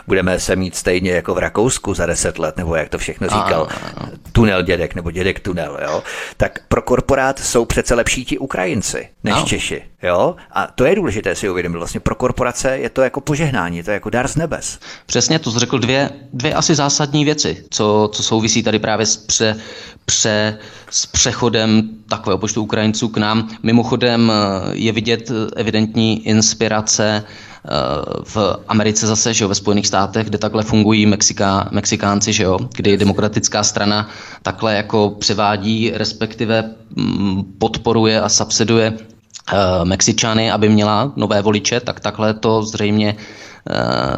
[0.07, 3.69] Budeme se mít stejně jako v Rakousku za 10 let, nebo jak to všechno říkal,
[4.33, 6.03] tunel dědek nebo dědek tunel, jo?
[6.37, 9.43] Tak pro korporát jsou přece lepší ti Ukrajinci než no.
[9.43, 10.37] Češi, jo?
[10.53, 11.79] A to je důležité si uvědomit.
[11.79, 14.79] Vlastně pro korporace je to jako požehnání, to je jako dar z nebes.
[15.07, 19.57] Přesně, to řekl dvě, dvě asi zásadní věci, co, co souvisí tady právě s, pře,
[20.05, 20.59] pře,
[20.91, 23.49] s přechodem takového počtu Ukrajinců k nám.
[23.63, 27.69] Mimochodem eh, je vidět eh, evidentní inspirace eh,
[28.25, 32.59] v Americe zase, že jo, ve Spojených státech, kde takhle fungují Mexiká, Mexikánci, že jo,
[32.75, 34.09] kdy demokratická strana
[34.43, 38.93] takhle jako převádí, respektive mm, podporuje a subsiduje
[39.85, 43.17] Mexičany, aby měla nové voliče, tak takhle to zřejmě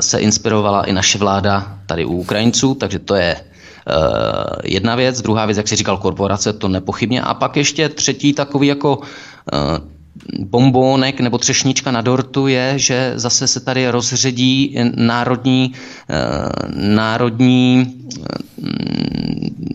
[0.01, 3.37] se inspirovala i naše vláda tady u Ukrajinců, takže to je
[3.89, 7.23] Eh, jedna věc, druhá věc, jak si říkal, korporace, to nepochybně.
[7.23, 8.99] A pak ještě třetí takový jako
[9.53, 9.57] eh,
[10.39, 15.73] bombónek nebo třešnička na dortu je, že zase se tady rozředí národní,
[16.11, 16.15] eh,
[16.75, 17.95] národní,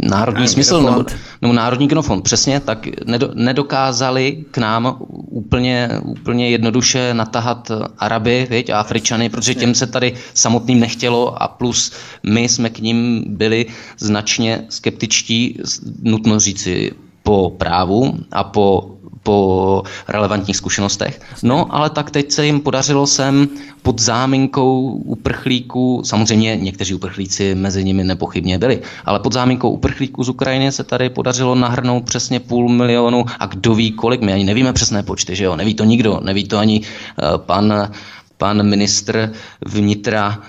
[0.09, 1.05] národní smysl nebo,
[1.41, 2.23] nebo národní genofond.
[2.23, 2.87] Přesně, tak
[3.33, 4.95] nedokázali k nám
[5.29, 11.47] úplně, úplně jednoduše natahat Araby viď, a Afričany, protože těm se tady samotným nechtělo a
[11.47, 11.91] plus
[12.23, 13.65] my jsme k ním byli
[13.97, 15.59] značně skeptičtí,
[16.03, 16.91] nutno říci,
[17.23, 21.21] po právu a po po relevantních zkušenostech.
[21.43, 23.47] No, ale tak teď se jim podařilo sem
[23.81, 30.29] pod záminkou uprchlíků, samozřejmě někteří uprchlíci mezi nimi nepochybně byli, ale pod záminkou uprchlíků z
[30.29, 34.73] Ukrajiny se tady podařilo nahrnout přesně půl milionu a kdo ví kolik, my ani nevíme
[34.73, 37.91] přesné počty, že jo, neví to nikdo, neví to ani uh, pan,
[38.37, 39.31] pan ministr
[39.65, 40.39] vnitra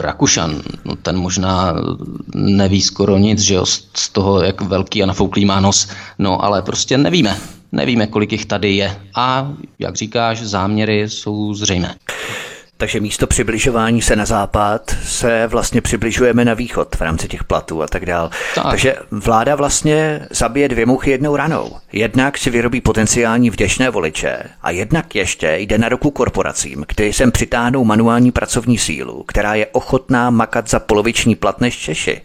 [0.00, 1.74] Rakušan, no ten možná
[2.34, 6.62] neví skoro nic, že jo, z toho, jak velký a nafouklý má nos, no ale
[6.62, 7.36] prostě nevíme.
[7.72, 8.96] Nevíme, kolik jich tady je.
[9.14, 11.94] A jak říkáš, záměry jsou zřejmé.
[12.82, 17.82] Takže místo přibližování se na západ se vlastně přibližujeme na východ v rámci těch platů
[17.82, 18.30] a tak dál.
[18.54, 18.64] Tak.
[18.70, 21.76] Takže vláda vlastně zabije dvě muchy jednou ranou.
[21.92, 27.32] Jednak si vyrobí potenciální vděčné voliče a jednak ještě jde na ruku korporacím, kteří sem
[27.32, 32.20] přitáhnou manuální pracovní sílu, která je ochotná makat za poloviční plat než Češi.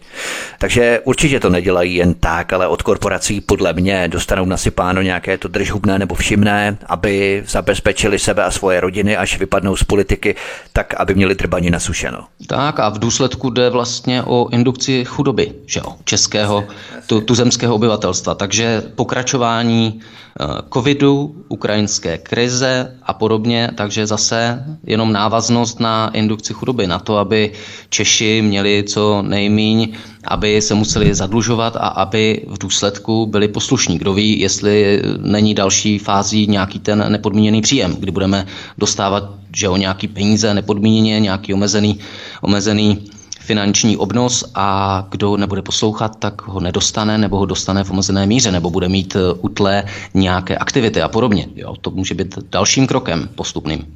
[0.58, 5.48] Takže určitě to nedělají jen tak, ale od korporací podle mě dostanou nasypáno nějaké to
[5.48, 10.34] držhubné nebo všimné, aby zabezpečili sebe a svoje rodiny, až vypadnou z politiky
[10.72, 12.24] tak aby měli trbaní nasušeno.
[12.46, 16.64] Tak a v důsledku jde vlastně o indukci chudoby, že jo, českého,
[17.06, 18.34] tu, tuzemského obyvatelstva.
[18.34, 26.86] Takže pokračování eh, covidu, ukrajinské krize a podobně, takže zase jenom návaznost na indukci chudoby,
[26.86, 27.52] na to, aby
[27.88, 33.98] Češi měli co nejmíň, aby se museli zadlužovat a aby v důsledku byli poslušní.
[33.98, 38.46] Kdo ví, jestli není další fází nějaký ten nepodmíněný příjem, kdy budeme
[38.78, 41.98] dostávat že o nějaký peníze nepodmíněně, nějaký omezený,
[42.42, 42.98] omezený
[43.40, 48.52] finanční obnos a kdo nebude poslouchat, tak ho nedostane nebo ho dostane v omezené míře
[48.52, 51.48] nebo bude mít utlé nějaké aktivity a podobně.
[51.56, 53.86] Jo, to může být dalším krokem postupným.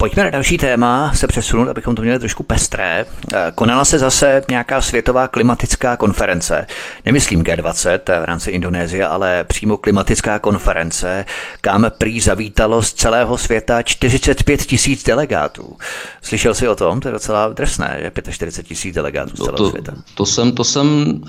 [0.00, 3.06] Pojďme na další téma se přesunout, abychom to měli trošku pestré.
[3.34, 6.66] Eh, konala se zase nějaká světová klimatická konference.
[7.04, 11.24] Nemyslím G20 v rámci Indonésie, ale přímo klimatická konference,
[11.60, 15.76] kam prý zavítalo z celého světa 45 tisíc delegátů.
[16.22, 17.00] Slyšel jsi o tom?
[17.00, 19.92] To je docela drsné, že 45 tisíc delegátů z no celého to, světa.
[20.14, 21.20] To jsem, to jsem,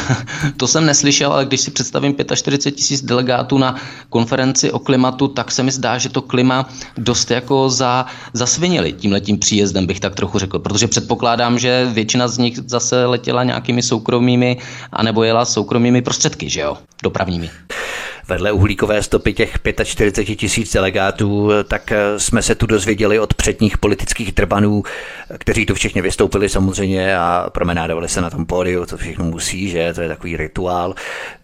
[0.56, 3.76] to jsem neslyšel, ale když si představím 45 tisíc delegátů na
[4.08, 9.38] konferenci o klimatu, tak se mi zdá, že to klima dost jako za zasvinili tímhletím
[9.38, 14.56] příjezdem, bych tak trochu řekl, protože předpokládám, že většina z nich zase letěla nějakými soukromými,
[14.92, 17.50] anebo jela soukromými prostředky, že jo, dopravními
[18.28, 23.78] vedle uhlíkové stopy těch 45 tisíc delegátů, tak eh, jsme se tu dozvěděli od předních
[23.78, 24.82] politických drbanů,
[25.38, 29.94] kteří tu všichni vystoupili samozřejmě a promenádovali se na tom pódiu, to všechno musí, že
[29.94, 30.94] to je takový rituál,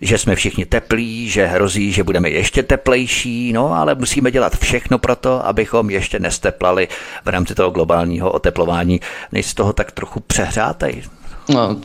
[0.01, 4.99] že jsme všichni teplí, že hrozí, že budeme ještě teplejší, no ale musíme dělat všechno
[4.99, 6.89] pro to, abychom ještě nesteplali
[7.25, 9.01] v rámci toho globálního oteplování.
[9.33, 11.03] Nejsi toho tak trochu přehrátej?
[11.49, 11.77] No,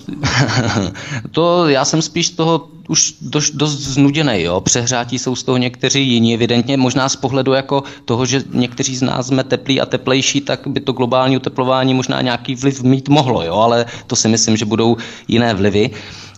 [1.31, 4.61] to já jsem spíš toho už dost, dost znuděný, jo.
[4.61, 9.01] Přehrátí jsou z toho někteří jiní, evidentně možná z pohledu jako toho, že někteří z
[9.01, 13.43] nás jsme teplí a teplejší, tak by to globální oteplování možná nějaký vliv mít mohlo,
[13.43, 15.89] jo, ale to si myslím, že budou jiné vlivy,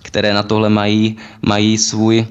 [0.01, 2.27] které na tohle mají, mají svůj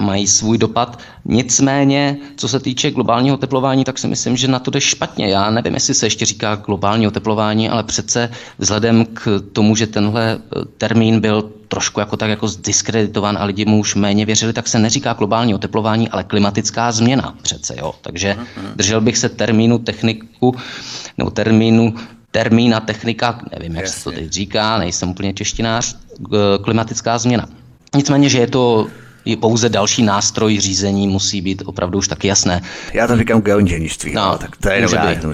[0.00, 0.98] mají svůj dopad.
[1.24, 5.28] Nicméně, co se týče globálního oteplování, tak si myslím, že na to jde špatně.
[5.28, 10.38] Já nevím, jestli se ještě říká globální oteplování, ale přece vzhledem k tomu, že tenhle
[10.38, 14.68] eh, termín byl trošku jako tak jako zdiskreditovan a lidi mu už méně věřili, tak
[14.68, 17.94] se neříká globální oteplování, ale klimatická změna přece, jo.
[18.02, 18.36] Takže
[18.76, 20.56] držel bych se termínu techniku,
[21.18, 21.94] nebo termínu
[22.30, 23.98] termína technika, nevím, jak Jasně.
[23.98, 25.96] se to teď říká, nejsem úplně češtinář,
[26.62, 27.48] klimatická změna.
[27.96, 28.86] Nicméně, že je to
[29.28, 32.60] je pouze další nástroj řízení musí být opravdu už tak jasné.
[32.92, 35.26] Já to říkám geoinženýrství, no, no, tak to je může být.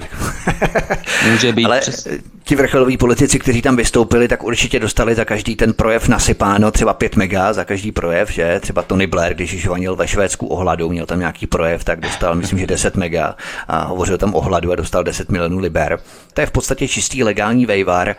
[1.31, 1.65] může být.
[1.65, 2.07] Ale přes...
[2.43, 6.93] ti vrcholoví politici, kteří tam vystoupili, tak určitě dostali za každý ten projev nasypáno třeba
[6.93, 10.89] 5 mega za každý projev, že třeba Tony Blair, když žvanil ve Švédsku o hladu,
[10.89, 13.35] měl tam nějaký projev, tak dostal, myslím, že 10 mega
[13.67, 15.99] a hovořil tam o hladu a dostal 10 milionů liber.
[16.33, 18.15] To je v podstatě čistý legální vejvar.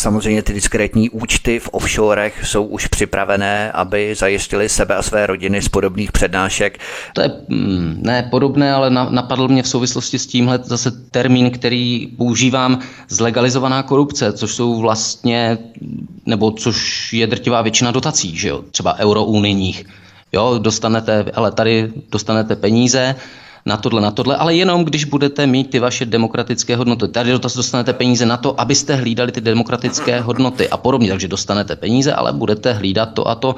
[0.00, 5.62] Samozřejmě ty diskrétní účty v offshorech jsou už připravené, aby zajistili sebe a své rodiny
[5.62, 6.78] z podobných přednášek.
[7.12, 12.06] To je mm, ne podobné, ale napadl mě v souvislosti s tímhle zase termín, který
[12.06, 15.58] používám zlegalizovaná korupce, což jsou vlastně,
[16.26, 18.64] nebo což je drtivá většina dotací, že jo?
[18.70, 19.84] třeba eurounijních.
[20.32, 23.16] Jo, dostanete, ale tady dostanete peníze,
[23.66, 27.08] na tohle, na tohle, ale jenom když budete mít ty vaše demokratické hodnoty.
[27.08, 31.08] Tady dostanete peníze na to, abyste hlídali ty demokratické hodnoty a podobně.
[31.08, 33.54] Takže dostanete peníze, ale budete hlídat to a to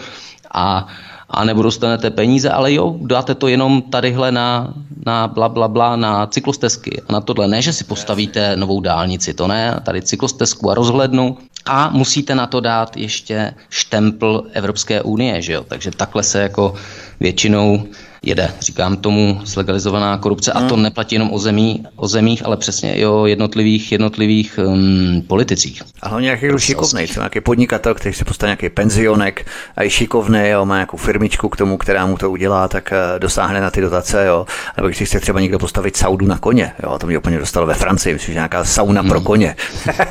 [0.54, 0.86] a
[1.32, 4.74] a nebo dostanete peníze, ale jo, dáte to jenom tadyhle na,
[5.06, 7.48] na bla, bla, bla, na cyklostezky a na tohle.
[7.48, 12.46] Ne, že si postavíte novou dálnici, to ne, tady cyklostezku a rozhlednu a musíte na
[12.46, 16.74] to dát ještě štempl Evropské unie, že jo, takže takhle se jako
[17.20, 17.86] většinou
[18.22, 18.50] jede.
[18.60, 20.82] Říkám tomu zlegalizovaná korupce a to hmm.
[20.82, 25.82] neplatí jenom o, zemí, o zemích, ale přesně i o jednotlivých, jednotlivých um, politicích.
[26.02, 30.48] A hlavně nějaký šikovný, třeba nějaký podnikatel, který se postaví nějaký penzionek a je šikovný,
[30.48, 33.80] jo, má nějakou firmičku k tomu, která mu to udělá, tak uh, dosáhne na ty
[33.80, 34.46] dotace, jo.
[34.76, 37.74] Nebo když chce třeba někdo postavit saudu na koně, jo, to mě úplně dostalo ve
[37.74, 39.10] Francii, myslím, že nějaká sauna hmm.
[39.10, 39.56] pro koně.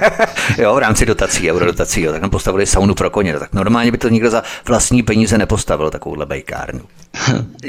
[0.58, 3.98] jo, v rámci dotací, eurodotací, jo, tak tam postavili saunu pro koně, tak normálně by
[3.98, 6.82] to nikdo za vlastní peníze nepostavil, takovouhle bejkárnu.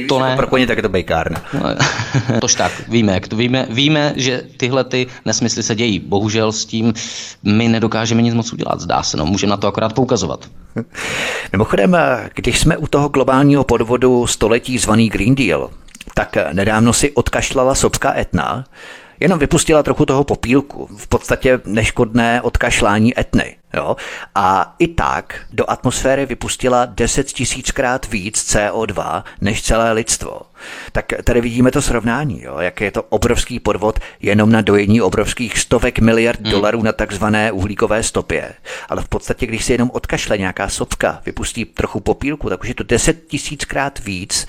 [0.09, 0.32] to ne.
[0.37, 1.43] Pro koně tak je to bejkárna.
[1.55, 1.61] No,
[2.41, 5.99] tož tak, víme, jak to víme, víme, že tyhle ty nesmysly se dějí.
[5.99, 6.95] Bohužel s tím
[7.43, 10.47] my nedokážeme nic moc udělat, zdá se, no, můžeme na to akorát poukazovat.
[11.53, 11.97] Mimochodem,
[12.35, 15.71] když jsme u toho globálního podvodu století zvaný Green Deal,
[16.15, 18.65] tak nedávno si odkašlala sobská etna,
[19.21, 23.57] jenom vypustila trochu toho popílku, v podstatě neškodné odkašlání etny.
[23.75, 23.97] Jo?
[24.35, 30.41] A i tak do atmosféry vypustila 10 tisíckrát víc CO2 než celé lidstvo.
[30.93, 32.59] Tak tady vidíme to srovnání, jo?
[32.59, 36.51] jak je to obrovský podvod jenom na dojení obrovských stovek miliard hmm.
[36.51, 38.53] dolarů na takzvané uhlíkové stopě.
[38.89, 42.75] Ale v podstatě, když si jenom odkašle nějaká sopka, vypustí trochu popílku, tak už je
[42.75, 44.47] to 10 tisíckrát víc,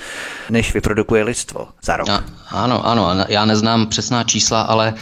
[0.50, 2.10] než vyprodukuje lidstvo za rok.
[2.10, 4.94] A, ano, ano, já neznám přesná čísla, ale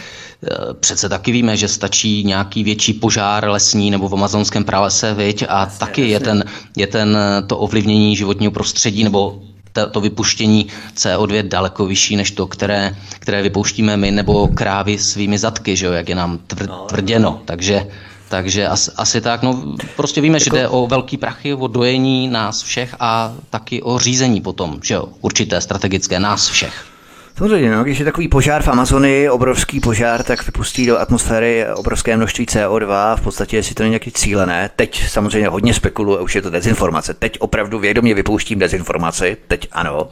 [0.44, 5.44] Eh, přece taky víme, že stačí nějaký větší požár lesní nebo v amazonském pralese, viď?
[5.48, 6.12] A jasně, taky jasně.
[6.12, 6.44] je ten,
[6.76, 9.42] je ten eh, to ovlivnění životního prostředí nebo
[9.90, 15.76] to vypuštění CO2 daleko vyšší než to, které, které vypouštíme my nebo krávy svými zadky,
[15.76, 17.42] že jo, jak je nám tvr, no, tvrděno.
[17.44, 17.86] Takže
[18.28, 20.44] takže asi, asi tak, no prostě víme, jako...
[20.44, 24.94] že jde o velký prachy, o dojení nás všech a taky o řízení potom, že
[24.94, 26.91] jo, určité strategické nás všech.
[27.38, 32.16] Samozřejmě, no, když je takový požár v Amazonii, obrovský požár, tak vypustí do atmosféry obrovské
[32.16, 34.70] množství CO2, v podstatě jestli to není nějaký cílené.
[34.76, 37.14] Teď samozřejmě hodně spekuluju, už je to dezinformace.
[37.14, 40.08] Teď opravdu vědomě vypouštím dezinformaci, teď ano.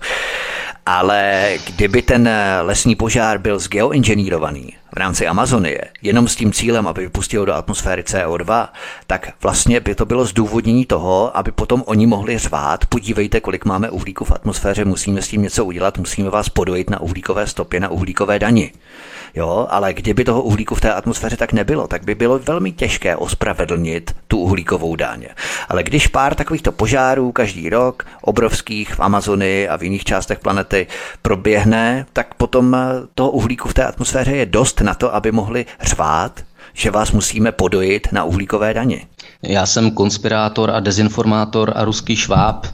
[0.86, 2.30] Ale kdyby ten
[2.62, 8.02] lesní požár byl zgeoinženýrovaný v rámci Amazonie, jenom s tím cílem, aby vypustil do atmosféry
[8.02, 8.68] CO2,
[9.06, 13.90] tak vlastně by to bylo zdůvodnění toho, aby potom oni mohli řvát, podívejte, kolik máme
[13.90, 17.88] uhlíku v atmosféře, musíme s tím něco udělat, musíme vás podojit na uhlíkové stopě, na
[17.88, 18.72] uhlíkové dani.
[19.34, 23.16] Jo, ale kdyby toho uhlíku v té atmosféře tak nebylo, tak by bylo velmi těžké
[23.16, 25.26] ospravedlnit tu uhlíkovou daň.
[25.68, 30.86] Ale když pár takovýchto požárů každý rok, obrovských v Amazonii a v jiných částech planety,
[31.22, 32.76] proběhne, tak potom
[33.14, 36.40] toho uhlíku v té atmosféře je dost na to, aby mohli řvát,
[36.72, 39.06] že vás musíme podojit na uhlíkové daně.
[39.42, 42.70] Já jsem konspirátor a dezinformátor a ruský šváb e,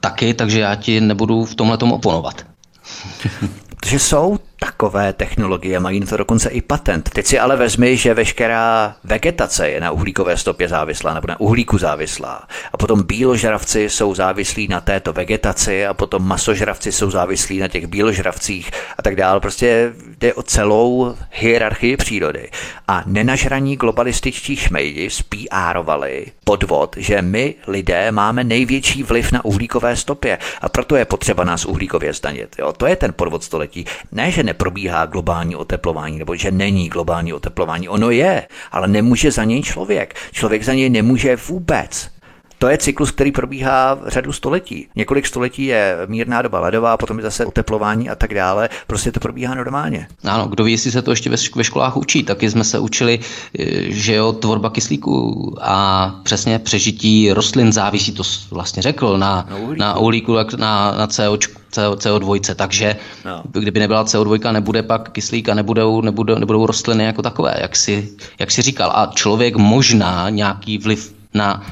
[0.00, 2.46] taky, takže já ti nebudu v tomhle oponovat.
[3.86, 7.10] Že jsou takové technologie, mají na to dokonce i patent.
[7.10, 11.78] Teď si ale vezmi, že veškerá vegetace je na uhlíkové stopě závislá nebo na uhlíku
[11.78, 12.42] závislá.
[12.72, 17.86] A potom bíložravci jsou závislí na této vegetaci a potom masožravci jsou závislí na těch
[17.86, 19.40] bíložravcích a tak dále.
[19.40, 22.50] Prostě jde o celou hierarchii přírody.
[22.88, 30.38] A nenažraní globalističtí šmejdi spíárovali podvod, že my lidé máme největší vliv na uhlíkové stopě
[30.60, 32.56] a proto je potřeba nás uhlíkově zdanit.
[32.58, 32.72] Jo?
[32.72, 33.84] To je ten podvod století.
[34.12, 37.88] Ne, že neprobíhá globální oteplování, nebo že není globální oteplování.
[37.88, 40.14] Ono je, ale nemůže za něj člověk.
[40.32, 42.15] Člověk za něj nemůže vůbec.
[42.58, 44.88] To je cyklus, který probíhá řadu století.
[44.96, 48.68] Několik století je mírná doba ledová, potom je zase oteplování a tak dále.
[48.86, 50.08] Prostě to probíhá normálně.
[50.24, 52.22] Ano, kdo ví, jestli se to ještě ve, školách učí.
[52.22, 53.18] Taky jsme se učili,
[53.58, 59.56] eh, že jo, tvorba kyslíku a přesně přežití rostlin závisí, to vlastně řekl, na, na
[59.56, 61.36] uhlíku, na, uhlíku, na, na CO,
[61.72, 62.54] CO2.
[62.54, 63.42] Takže no.
[63.52, 68.08] kdyby nebyla CO2, nebude pak kyslík a nebudou, nebudou, nebudou rostliny jako takové, jak si,
[68.38, 68.92] jak si říkal.
[68.94, 71.66] A člověk možná nějaký vliv na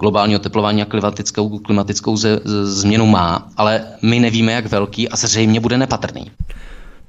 [0.00, 5.60] globální oteplování a klimatickou, klimatickou ze, změnu má, ale my nevíme, jak velký a zřejmě
[5.60, 6.30] bude nepatrný.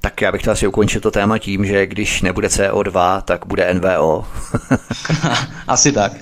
[0.00, 3.74] Tak já bych to asi ukončil to téma tím, že když nebude CO2, tak bude
[3.74, 4.26] NVO.
[5.68, 6.12] asi tak.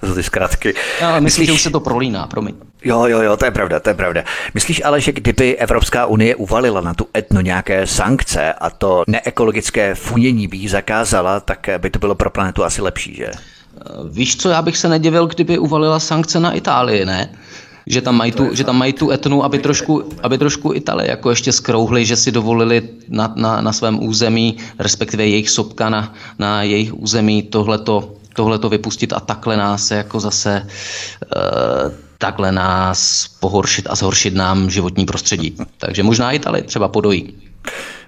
[0.00, 0.74] To jsou ty zkratky.
[1.00, 2.54] Já myslím, že už se to prolíná, promiň.
[2.84, 4.24] Jo, jo, jo, to je pravda, to je pravda.
[4.54, 9.94] Myslíš ale, že kdyby Evropská unie uvalila na tu etno nějaké sankce a to neekologické
[9.94, 13.30] funění by jí zakázala, tak by to bylo pro planetu asi lepší, že?
[14.10, 17.30] Víš co, já bych se nedivil, kdyby uvalila sankce na Itálii, ne?
[17.86, 21.30] Že tam mají tu, že tam mají tu etnu, aby trošku, aby trošku Itálie jako
[21.30, 26.62] ještě skrouhli, že si dovolili na, na, na svém území, respektive jejich sopka na, na
[26.62, 30.66] jejich území tohleto, tohleto vypustit a takhle nás jako zase
[31.36, 35.56] uh, takhle nás pohoršit a zhoršit nám životní prostředí.
[35.78, 37.34] Takže možná Itálie třeba podojí.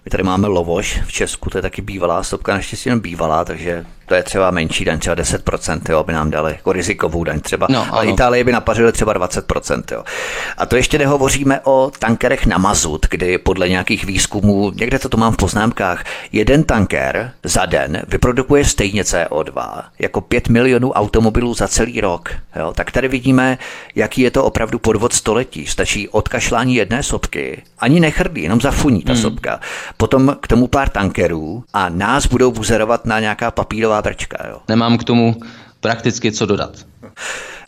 [0.05, 3.85] My tady máme Lovoš v Česku, to je taky bývalá stopka, naštěstí jen bývalá, takže
[4.09, 7.67] to je třeba menší daň, třeba 10%, jo, by nám dali jako rizikovou daň třeba.
[7.71, 9.83] No, ale Itálie by napařili třeba 20%.
[9.93, 10.05] Jo.
[10.59, 15.17] A to ještě nehovoříme o tankerech na mazut, kdy podle nějakých výzkumů, někde to tu
[15.17, 21.69] mám v poznámkách, jeden tanker za den vyprodukuje stejně CO2 jako 5 milionů automobilů za
[21.69, 22.31] celý rok.
[22.57, 22.73] Jo.
[22.77, 23.59] Tak tady vidíme,
[23.95, 25.67] jaký je to opravdu podvod století.
[25.67, 29.23] Stačí odkašlání jedné sopky, ani nechrdí, jenom zafuní ta hmm.
[29.23, 29.61] sopka.
[29.97, 34.47] Potom k tomu pár tankerů a nás budou buzerovat na nějaká papírová brčka.
[34.49, 34.59] Jo.
[34.69, 35.37] Nemám k tomu
[35.81, 36.71] prakticky co dodat.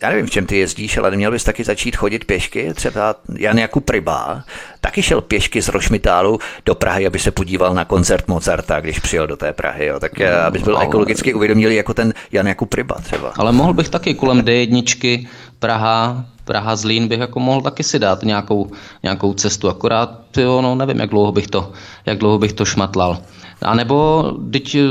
[0.01, 2.73] Já nevím, v čem ty jezdíš, ale neměl bys taky začít chodit pěšky.
[2.73, 4.43] Třeba Jan Jakub Ryba
[4.81, 9.27] taky šel pěšky z Rošmitálu do Prahy, aby se podíval na koncert Mozarta, když přijel
[9.27, 9.85] do té Prahy.
[9.85, 9.99] Jo.
[9.99, 10.85] Tak no, abys byl ale...
[10.85, 13.33] ekologicky uvědomilý jako ten Jan Jakub Ryba třeba.
[13.37, 15.27] Ale mohl bych taky kolem D1
[15.59, 18.71] Praha, Praha Zlín bych jako mohl taky si dát nějakou,
[19.03, 21.71] nějakou cestu, akorát jo, no, nevím, jak dlouho bych to,
[22.05, 23.17] jak dlouho bych to šmatlal.
[23.61, 24.81] A nebo teď eh,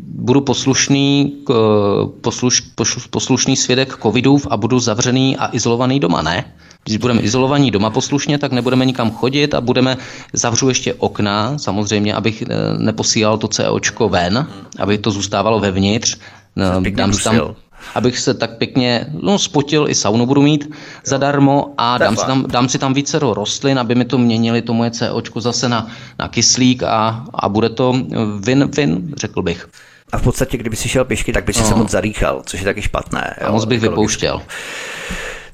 [0.00, 1.36] budu poslušný,
[2.20, 2.62] posluš,
[3.10, 6.44] poslušný svědek covidův a budu zavřený a izolovaný doma, ne?
[6.84, 9.96] Když budeme izolovaní doma poslušně, tak nebudeme nikam chodit a budeme,
[10.32, 12.46] zavřu ještě okna, samozřejmě, abych eh,
[12.78, 14.46] neposílal to COčko ven,
[14.78, 16.18] aby to zůstávalo vevnitř.
[16.56, 17.54] Dám tam,
[17.94, 20.76] abych se tak pěkně no, spotil, i saunu budu mít jo.
[21.04, 24.74] zadarmo a dám si, tam, dám si tam více rostlin, aby mi to měnili to
[24.74, 25.86] moje COčko zase na,
[26.18, 27.92] na kyslík a, a bude to
[28.40, 29.68] win-win, řekl bych.
[30.12, 31.68] A v podstatě, kdyby si šel pěšky, tak by si no.
[31.68, 33.36] se moc zadýchal, což je taky špatné.
[33.40, 34.42] Jo, a moc bych vypouštěl.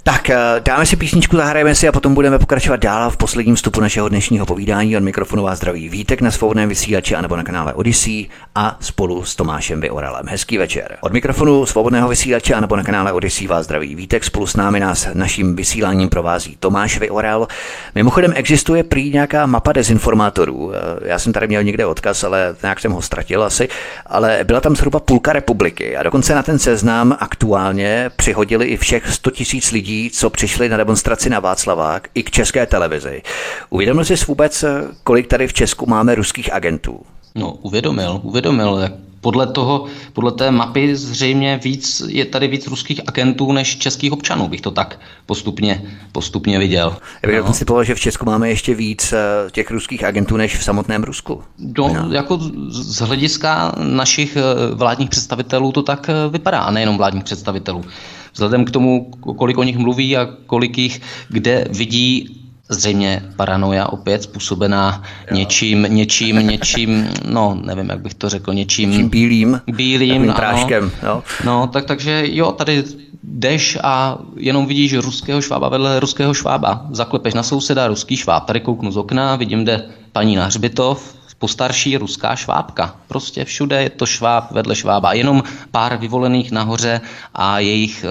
[0.05, 3.81] Tak eh, dáme si písničku, zahrajeme si a potom budeme pokračovat dál v posledním vstupu
[3.81, 4.97] našeho dnešního povídání.
[4.97, 9.37] Od mikrofonu vás zdraví Vítek na svobodném vysílači anebo na kanále Odyssey a spolu s
[9.37, 10.27] Tomášem Vyoralem.
[10.29, 10.97] Hezký večer.
[11.01, 14.25] Od mikrofonu svobodného vysílače anebo na kanále Odyssey vás zdraví Vítek.
[14.25, 17.49] Spolu s námi nás naším vysíláním provází Tomáš Vyoral.
[17.95, 20.73] Mimochodem existuje prý nějaká mapa dezinformátorů.
[20.75, 20.79] Eh,
[21.09, 23.69] já jsem tady měl někde odkaz, ale nějak jsem ho ztratil asi.
[24.07, 29.09] Ale byla tam zhruba půlka republiky a dokonce na ten seznam aktuálně přihodili i všech
[29.09, 33.23] 100 000 lidí, lidí, co přišli na demonstraci na Václavák i k české televizi.
[33.71, 34.65] Uvědomil jsi vůbec,
[35.05, 37.01] kolik tady v Česku máme ruských agentů?
[37.35, 38.89] No, uvědomil, uvědomil.
[39.21, 44.49] Podle toho, podle té mapy zřejmě víc, je tady víc ruských agentů než českých občanů,
[44.49, 45.83] bych to tak postupně,
[46.13, 46.97] postupně viděl.
[47.23, 47.55] Já bych no.
[47.55, 51.03] si povedal, že v Česku máme ještě víc eh, těch ruských agentů než v samotném
[51.05, 51.43] Rusku.
[51.79, 52.13] No, no.
[52.13, 52.39] jako
[52.69, 57.85] z hlediska našich eh, vládních představitelů to tak eh, vypadá, a nejenom vládních představitelů
[58.33, 64.23] vzhledem k tomu, kolik o nich mluví a kolik jich kde vidí zřejmě paranoja opět
[64.23, 65.37] způsobená jo.
[65.37, 68.91] něčím, něčím, něčím, no nevím, jak bych to řekl, něčím...
[68.91, 70.35] Něčím bílým, bílým, ano.
[70.35, 71.23] práškem, jo.
[71.45, 72.85] No, tak takže jo, tady
[73.23, 76.87] jdeš a jenom vidíš ruského švába vedle ruského švába.
[76.91, 78.45] Zaklepeš na souseda, ruský šváb.
[78.45, 82.95] Tady kouknu z okna, vidím, jde paní na hřbitov, postarší ruská švábka.
[83.09, 85.13] Prostě všude je to šváb vedle švába.
[85.13, 87.01] Jenom pár vyvolených nahoře
[87.35, 88.09] a jejich eh,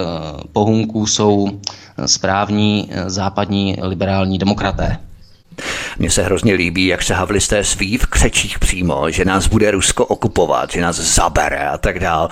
[0.51, 1.59] pohunků jsou
[2.05, 4.97] správní západní liberální demokraté.
[5.99, 10.05] Mně se hrozně líbí, jak se havlisté sví v křečích přímo, že nás bude Rusko
[10.05, 12.29] okupovat, že nás zabere a tak dál.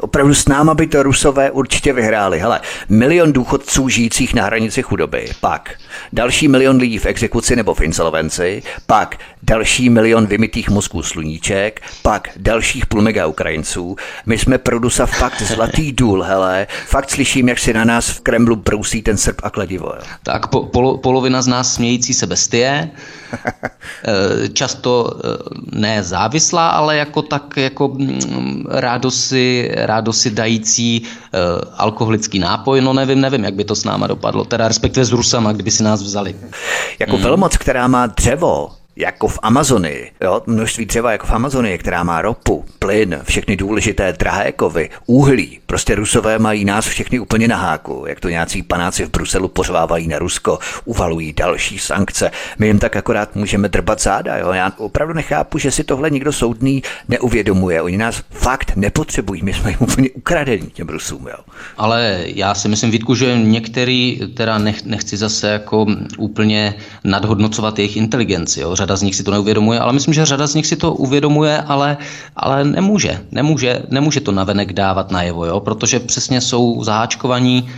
[0.00, 2.40] Opravdu s náma by to Rusové určitě vyhráli.
[2.40, 5.70] Hele, milion důchodců žijících na hranici chudoby, pak
[6.12, 12.28] další milion lidí v exekuci nebo v insolvenci, pak další milion vymitých mozků sluníček, pak
[12.36, 13.96] dalších půl mega Ukrajinců.
[14.26, 16.66] My jsme produsa fakt zlatý důl, hele.
[16.86, 19.86] Fakt slyším, jak si na nás v Kremlu brousí ten srp a kladivo.
[19.86, 20.02] Jo.
[20.22, 22.90] Tak po, polo, polovina z nás smějící se bestie,
[24.04, 31.38] eh, často eh, ne závislá, ale jako tak jako mm, rádosi, rádosi dající uh,
[31.76, 35.52] alkoholický nápoj, no nevím, nevím, jak by to s náma dopadlo, teda respektive s Rusama,
[35.52, 36.36] kdyby si nás vzali.
[36.98, 37.24] Jako hmm.
[37.24, 42.22] velmoc, která má dřevo, jako v Amazonii, jo, množství dřeva jako v Amazonii, která má
[42.22, 45.60] ropu, plyn, všechny důležité drahé kovy, uhlí.
[45.66, 50.08] Prostě Rusové mají nás všechny úplně na háku, jak to nějací panáci v Bruselu pořvávají
[50.08, 52.30] na Rusko, uvalují další sankce.
[52.58, 54.36] My jim tak akorát můžeme drbat záda.
[54.36, 54.52] Jo.
[54.52, 57.82] Já opravdu nechápu, že si tohle nikdo soudný neuvědomuje.
[57.82, 61.26] Oni nás fakt nepotřebují, my jsme jim úplně ukradení těm Rusům.
[61.28, 61.38] Jo.
[61.76, 65.86] Ale já si myslím, Vítku, že některý, teda nech, nechci zase jako
[66.18, 66.74] úplně
[67.04, 68.60] nadhodnocovat jejich inteligenci.
[68.60, 71.60] Jo z nich si to neuvědomuje, ale myslím, že řada z nich si to uvědomuje,
[71.60, 71.96] ale,
[72.36, 75.60] ale nemůže, nemůže, nemůže to navenek dávat najevo, jo?
[75.60, 77.68] protože přesně jsou zaháčkovaní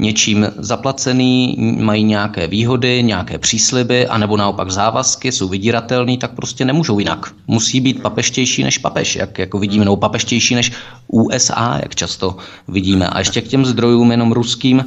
[0.00, 6.98] něčím zaplacený, mají nějaké výhody, nějaké přísliby, anebo naopak závazky, jsou vydíratelný, tak prostě nemůžou
[6.98, 7.32] jinak.
[7.46, 10.72] Musí být papeštější než papež, jak jako vidíme, nebo papeštější než
[11.08, 12.36] USA, jak často
[12.68, 13.08] vidíme.
[13.08, 14.84] A ještě k těm zdrojům jenom ruským,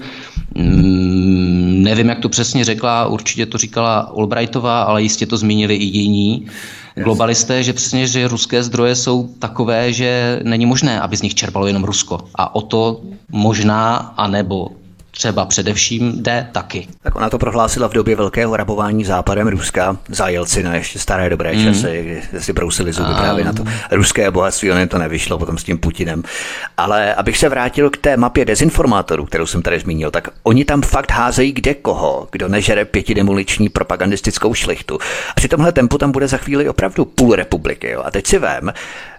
[0.56, 5.98] mm, nevím, jak to přesně řekla, určitě to říkala Albrightová, ale jistě to zmínili i
[5.98, 6.46] jiní
[6.96, 11.68] globalisté, že přesně, že ruské zdroje jsou takové, že není možné, aby z nich čerpalo
[11.68, 12.20] jenom Rusko.
[12.36, 13.02] A o to
[13.32, 14.83] možná, anebo
[15.18, 16.88] třeba především jde taky.
[17.02, 21.54] Tak ona to prohlásila v době velkého rabování západem Ruska za Jelcina, ještě staré dobré
[21.54, 21.64] mm.
[21.64, 25.64] časy, kdy si brousili zuby právě na to ruské bohatství, ono to nevyšlo potom s
[25.64, 26.24] tím Putinem.
[26.78, 30.82] Ale abych se vrátil k té mapě dezinformátorů, kterou jsem tady zmínil, tak oni tam
[30.82, 35.00] fakt házejí kde koho, kdo nežere pětidemuliční propagandistickou šlichtu.
[35.36, 37.90] Při tomhle tempu tam bude za chvíli opravdu půl republiky.
[37.90, 38.04] Jo.
[38.06, 38.74] A teď si vem,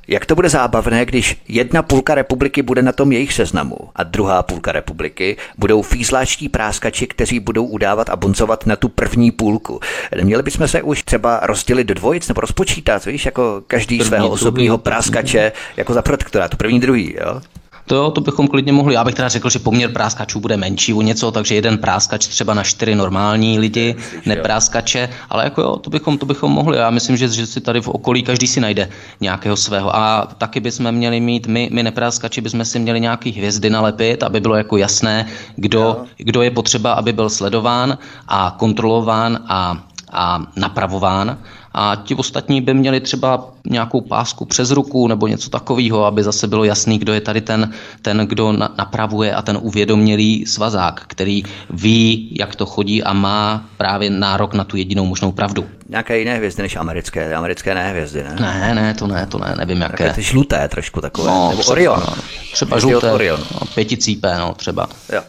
[0.09, 4.43] jak to bude zábavné, když jedna půlka republiky bude na tom jejich seznamu a druhá
[4.43, 9.81] půlka republiky budou fízláčtí práskači, kteří budou udávat a boncovat na tu první půlku.
[10.17, 14.29] Neměli bychom se už třeba rozdělit do dvojic nebo rozpočítat, víš, jako každý první, svého
[14.29, 17.41] osobního práskače, jako za protektorát, první, druhý, jo?
[17.87, 18.95] To jo, to bychom klidně mohli.
[18.95, 22.55] Já bych teda řekl, že poměr práskačů bude menší o něco, takže jeden práskač třeba
[22.55, 26.79] na čtyři normální lidi, nepráskače, ale jako jo, to bychom, to bychom mohli.
[26.79, 28.89] Já myslím, že, že si tady v okolí každý si najde
[29.21, 29.97] nějakého svého.
[29.97, 34.41] A taky bychom měli mít, my, my nepráskači bychom si měli nějaký hvězdy nalepit, aby
[34.41, 35.27] bylo jako jasné,
[35.57, 41.39] kdo, kdo je potřeba, aby byl sledován a kontrolován a a napravován
[41.75, 46.47] a ti ostatní by měli třeba nějakou pásku přes ruku nebo něco takového, aby zase
[46.47, 47.71] bylo jasný, kdo je tady ten,
[48.03, 54.11] ten kdo napravuje a ten uvědomělý svazák, který ví, jak to chodí a má právě
[54.11, 55.65] nárok na tu jedinou možnou pravdu.
[55.89, 58.37] Nějaké jiné hvězdy než americké, americké ne hvězdy, ne?
[58.41, 60.05] Ne, ne, to ne, to ne, nevím jaké.
[60.05, 62.03] Také ty žluté trošku takové, no, nebo Orion.
[62.07, 62.15] No,
[62.53, 63.41] třeba žluté, Orion.
[63.55, 64.89] No, pěticípé, no, třeba.
[65.13, 65.23] Jo.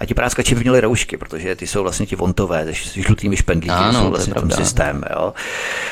[0.00, 3.74] A ti práskači by měli roušky, protože ty jsou vlastně ti vontové, s žlutými špendlíky,
[3.74, 5.32] ano, jsou vlastně v tom systém, jo.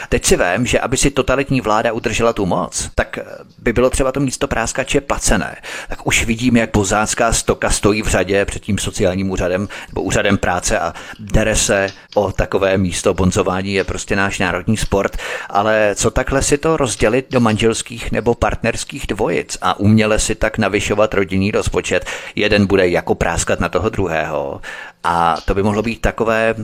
[0.09, 3.19] Teď si vím, že aby si totalitní vláda udržela tu moc, tak
[3.59, 5.57] by bylo třeba to místo práskače placené.
[5.89, 10.39] Tak už vidím, jak bozácká stoka stojí v řadě před tím sociálním úřadem nebo úřadem
[10.39, 13.15] práce a dere se o takové místo.
[13.15, 15.17] Bonzování je prostě náš národní sport,
[15.51, 20.59] ale co takhle si to rozdělit do manželských nebo partnerských dvojic a uměle si tak
[20.59, 22.07] navyšovat rodinný rozpočet.
[22.35, 24.61] Jeden bude jako práskat na toho druhého
[25.05, 26.55] a to by mohlo být takové,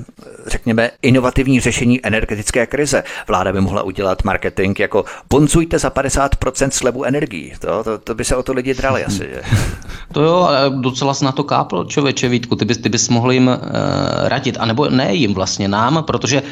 [0.46, 3.04] řekněme, inovativní řešení energetické krize.
[3.28, 7.52] Vláda by mohla udělat marketing jako boncujte za 50% slevu energií.
[7.58, 9.18] To, to, to by se o to lidi drali asi.
[9.18, 9.42] Že?
[10.12, 13.32] To jo, ale docela se na to káplo, člověče Vítku, ty bys, ty bys mohl
[13.32, 13.54] jim uh,
[14.28, 16.42] radit, anebo ne jim vlastně nám, protože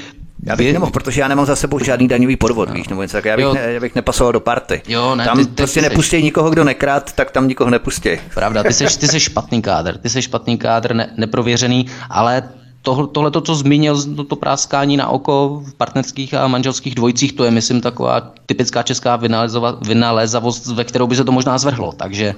[0.43, 2.75] já bych nemohl, protože já nemám za sebou žádný daňový podvod, no.
[2.75, 3.25] víš, nebo něco tak.
[3.25, 4.83] Já bych, ne, já bych nepasoval do party.
[4.89, 6.23] Jo, ne, tam ty, ty, prostě ty nepustí seš...
[6.23, 8.11] nikoho, kdo nekrát, tak tam nikoho nepustí.
[8.35, 12.43] Pravda, ty jsi, ty jsi špatný kádr, ty jsi špatný kádr, ne, neprověřený, ale
[12.85, 17.45] tohle, to, co zmínil, to, to práskání na oko v partnerských a manželských dvojicích, to
[17.45, 19.21] je, myslím, taková typická česká
[19.87, 21.93] vynalézavost, ve kterou by se to možná zvrhlo.
[21.93, 22.35] Takže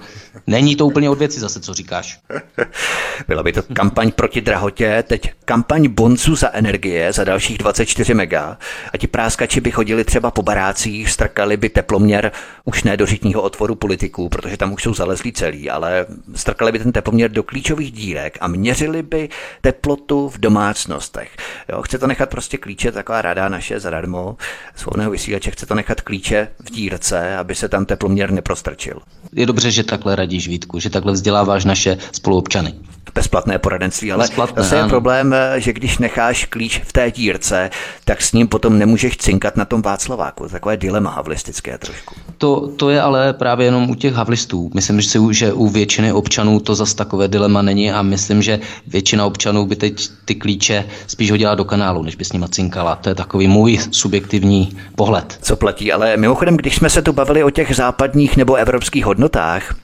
[0.46, 2.20] není to úplně od věci zase, co říkáš.
[3.28, 8.58] Byla by to kampaň proti drahotě, teď kampaň boncu za energie za dalších 24 mega
[8.92, 12.32] a ti práskači by chodili třeba po barácích, strkali by teploměr
[12.64, 16.78] už ne do řitního otvoru politiků, protože tam už jsou zalezlí celý, ale strkali by
[16.78, 19.28] ten teploměr do klíčových dírek a měřili by
[19.60, 21.36] teplotu v domácnostech.
[21.68, 24.36] Jo, chce to nechat prostě klíče, taková rada naše zadarmo,
[24.76, 29.00] svobodného vysílače, chce to nechat klíče v dírce, aby se tam teploměr neprostrčil.
[29.32, 32.74] Je dobře, že takhle radíš Vítku, že takhle vzděláváš naše spoluobčany
[33.16, 34.88] bezplatné poradenství, ale bezplatné, zase je ano.
[34.88, 37.70] problém, že když necháš klíč v té dírce,
[38.04, 40.48] tak s ním potom nemůžeš cinkat na tom Václaváku.
[40.48, 42.14] Takové dilema havlistické trošku.
[42.38, 44.70] To, to je ale právě jenom u těch havlistů.
[44.74, 49.26] Myslím si, že u většiny občanů to zase takové dilema není a myslím, že většina
[49.26, 52.96] občanů by teď ty klíče spíš hodila do kanálu, než by s nima cinkala.
[52.96, 55.38] To je takový můj subjektivní pohled.
[55.42, 59.74] Co platí, ale mimochodem, když jsme se tu bavili o těch západních nebo evropských hodnotách,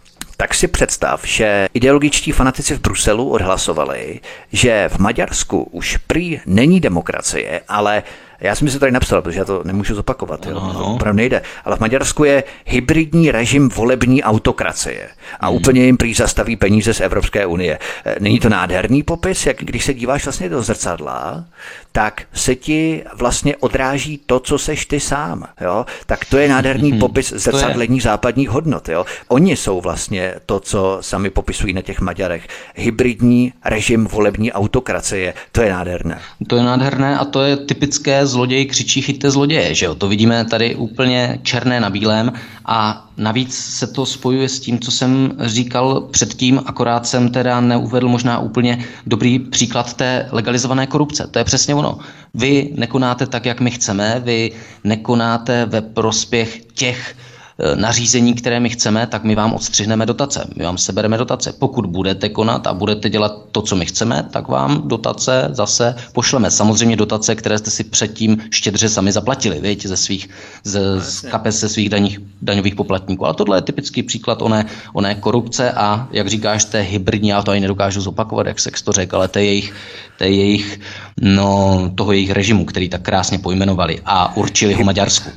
[0.42, 4.20] tak si představ, že ideologičtí fanatici v Bruselu odhlasovali,
[4.52, 8.02] že v Maďarsku už prý není demokracie, ale
[8.40, 10.46] já jsem si to tady napsal, protože já to nemůžu zopakovat.
[10.46, 10.54] Jo?
[10.54, 10.94] No, no.
[10.94, 11.42] Opravdu nejde.
[11.64, 15.08] Ale v Maďarsku je hybridní režim volební autokracie.
[15.40, 15.56] A hmm.
[15.56, 17.78] úplně jim prý zastaví peníze z Evropské unie.
[18.04, 21.44] E, není to nádherný popis, jak když se díváš vlastně do zrcadla,
[21.92, 25.44] tak se ti vlastně odráží to, co seš ty sám.
[25.60, 25.86] Jo?
[26.06, 27.00] Tak to je nádherný hmm.
[27.00, 28.88] popis zrcadlení západních hodnot.
[28.88, 29.04] Jo?
[29.28, 32.48] Oni jsou vlastně to, co sami popisují na těch Maďarech.
[32.74, 35.34] Hybridní režim volební autokracie.
[35.52, 36.18] To je nádherné.
[36.46, 39.94] To je nádherné a to je typické zloděj křičí chyťte zloděje, že jo?
[39.94, 42.32] To vidíme tady úplně černé na bílém
[42.66, 48.08] a navíc se to spojuje s tím, co jsem říkal předtím, akorát jsem teda neuvedl
[48.08, 51.28] možná úplně dobrý příklad té legalizované korupce.
[51.30, 51.81] To je přesně ono.
[52.34, 54.50] Vy nekonáte tak, jak my chceme, vy
[54.84, 57.16] nekonáte ve prospěch těch,
[57.74, 60.48] nařízení, které my chceme, tak my vám odstřihneme dotace.
[60.56, 61.52] My vám sebereme dotace.
[61.52, 66.50] Pokud budete konat a budete dělat to, co my chceme, tak vám dotace zase pošleme.
[66.50, 70.28] Samozřejmě dotace, které jste si předtím štědře sami zaplatili, víte, ze svých,
[70.64, 73.24] z, z kapes ze svých daních, daňových poplatníků.
[73.24, 77.50] Ale tohle je typický příklad oné, oné korupce a, jak říkáš, té hybridní, já to
[77.50, 79.74] ani nedokážu zopakovat, jak se to řekl, ale té jejich,
[80.18, 80.80] té jejich,
[81.20, 85.30] no, toho jejich režimu, který tak krásně pojmenovali a určili ho Maďarsku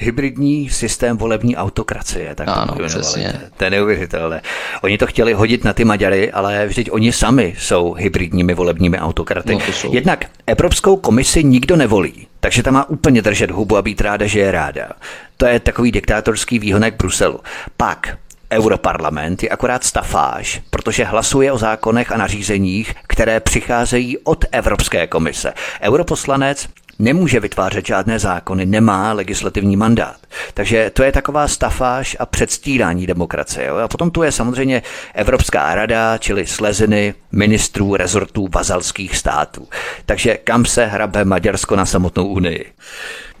[0.00, 2.34] hybridní systém volební autokracie.
[2.34, 3.40] Tak ano, to přesně.
[3.56, 4.42] To je neuvěřitelné.
[4.82, 9.54] Oni to chtěli hodit na ty Maďary, ale vždyť oni sami jsou hybridními volebními autokraty.
[9.54, 9.60] No,
[9.92, 14.40] Jednak Evropskou komisi nikdo nevolí, takže ta má úplně držet hubu a být ráda, že
[14.40, 14.88] je ráda.
[15.36, 17.40] To je takový diktátorský výhonek Bruselu.
[17.76, 18.16] Pak
[18.52, 25.52] Europarlament je akorát stafáž, protože hlasuje o zákonech a nařízeních, které přicházejí od Evropské komise.
[25.82, 26.68] Europoslanec
[27.00, 30.16] nemůže vytvářet žádné zákony, nemá legislativní mandát.
[30.54, 33.66] Takže to je taková stafáž a předstírání demokracie.
[33.66, 33.76] Jo?
[33.76, 34.82] A potom tu je samozřejmě
[35.14, 39.68] Evropská rada, čili sleziny ministrů rezortů vazalských států.
[40.06, 42.64] Takže kam se hrabe Maďarsko na samotnou Unii?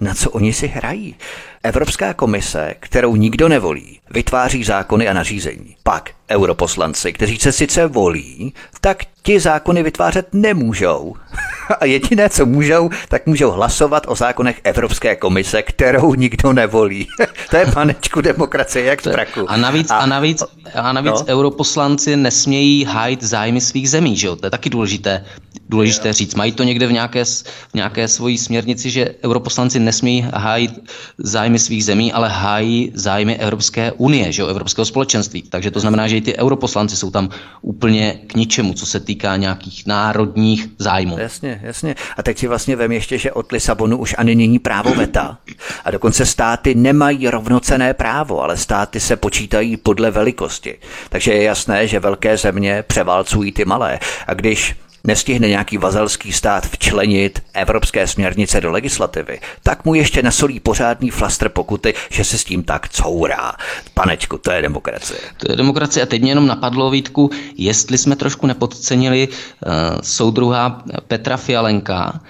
[0.00, 1.16] Na co oni si hrají?
[1.62, 5.76] Evropská komise, kterou nikdo nevolí, vytváří zákony a nařízení.
[5.82, 11.14] Pak europoslanci, kteří se sice volí, tak ti zákony vytvářet nemůžou.
[11.80, 17.06] A jediné, co můžou, tak můžou hlasovat o zákonech Evropské komise, kterou nikdo nevolí.
[17.50, 19.50] to je panečku demokracie, jak v praku.
[19.50, 20.42] A navíc, a, a navíc,
[20.74, 21.26] a navíc no.
[21.26, 24.36] europoslanci nesmějí hájit zájmy svých zemí, že jo?
[24.36, 25.24] To je taky důležité,
[25.68, 26.12] důležité jo.
[26.12, 26.34] říct.
[26.34, 31.84] Mají to někde v nějaké, v nějaké svojí směrnici, že europoslanci nesmějí hájit zájmy svých
[31.84, 34.48] zemí, ale hájí zájmy Evropské unie, že jo?
[34.48, 35.42] Evropského společenství.
[35.42, 37.28] Takže to znamená, že i ty europoslanci jsou tam
[37.62, 41.18] úplně k ničemu, co se týká nějakých národních zájmů.
[41.18, 41.94] Jasně, jasně.
[42.16, 45.38] A teď si vlastně vem ještě, že od Lisabonu už ani není právo veta.
[45.84, 50.78] A dokonce státy nemají rovnocené právo, ale státy se počítají podle velikosti.
[51.08, 53.98] Takže je jasné, že velké země převálcují ty malé.
[54.26, 60.60] A když nestihne nějaký vazalský stát včlenit evropské směrnice do legislativy, tak mu ještě nasolí
[60.60, 63.52] pořádný flastr pokuty, že se s tím tak courá.
[63.94, 65.20] Panečku, to je demokracie.
[65.36, 66.02] To je demokracie.
[66.02, 69.72] A teď mě jenom napadlo, Vítku, jestli jsme trošku nepodcenili uh,
[70.02, 72.20] soudruha Petra Fialenka,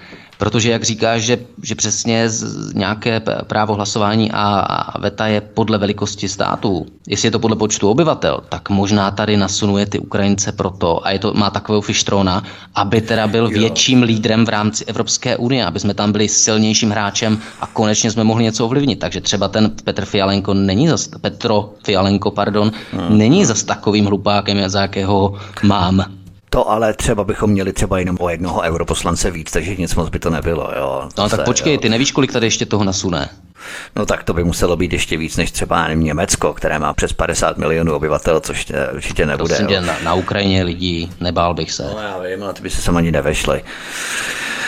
[0.41, 5.77] Protože jak říkáš, že, že přesně z nějaké právo hlasování a, a veta je podle
[5.77, 11.05] velikosti státu, jestli je to podle počtu obyvatel, tak možná tady nasunuje ty Ukrajince proto,
[11.05, 12.43] a je to, má takového fištrona,
[12.75, 13.59] aby teda byl jo.
[13.59, 18.23] větším lídrem v rámci Evropské unie, aby jsme tam byli silnějším hráčem a konečně jsme
[18.23, 18.99] mohli něco ovlivnit.
[18.99, 23.17] Takže třeba ten Petr Fialenko není zas, Petro Fialenko, pardon, hmm.
[23.17, 26.20] není zas takovým hlupákem, za jakého mám.
[26.53, 30.19] To ale třeba bychom měli třeba jenom o jednoho europoslance víc, takže nic moc by
[30.19, 30.71] to nebylo.
[30.77, 31.09] Jo.
[31.17, 31.79] No tak počkej, jo.
[31.79, 33.29] ty nevíš, kolik tady ještě toho nasune.
[33.95, 37.57] No tak to by muselo být ještě víc než třeba Německo, které má přes 50
[37.57, 39.55] milionů obyvatel, což určitě nebude.
[39.55, 41.83] Prosím na, na Ukrajině lidí, nebál bych se.
[41.83, 43.63] No já vím, ale ty by se sem ani nevešli.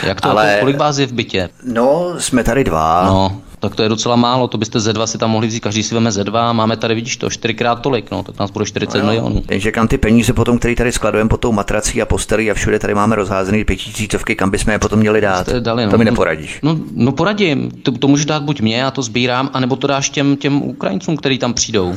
[0.02, 0.56] Jak to, ale...
[0.60, 1.48] kolik vás je v bytě?
[1.62, 3.04] No, jsme tady dva.
[3.06, 5.82] No, tak to je docela málo, to byste ze dva si tam mohli vzít, každý
[5.82, 8.98] si veme ze dva, máme tady, vidíš to, čtyřikrát tolik, no, tak nás bude 40
[8.98, 9.42] no, milionů.
[9.50, 12.78] Jenže kam ty peníze potom, které tady skladujeme pod tou matrací a postelí a všude
[12.78, 15.48] tady máme rozházený pětitisícovky, kam bychom je potom měli dát?
[15.48, 15.90] Dali, no.
[15.90, 16.58] To mi neporadíš.
[16.62, 20.10] No, no poradím, to, to můžeš dát buď mě, já to sbírám, anebo to dáš
[20.10, 21.94] těm, těm Ukrajincům, kteří tam přijdou.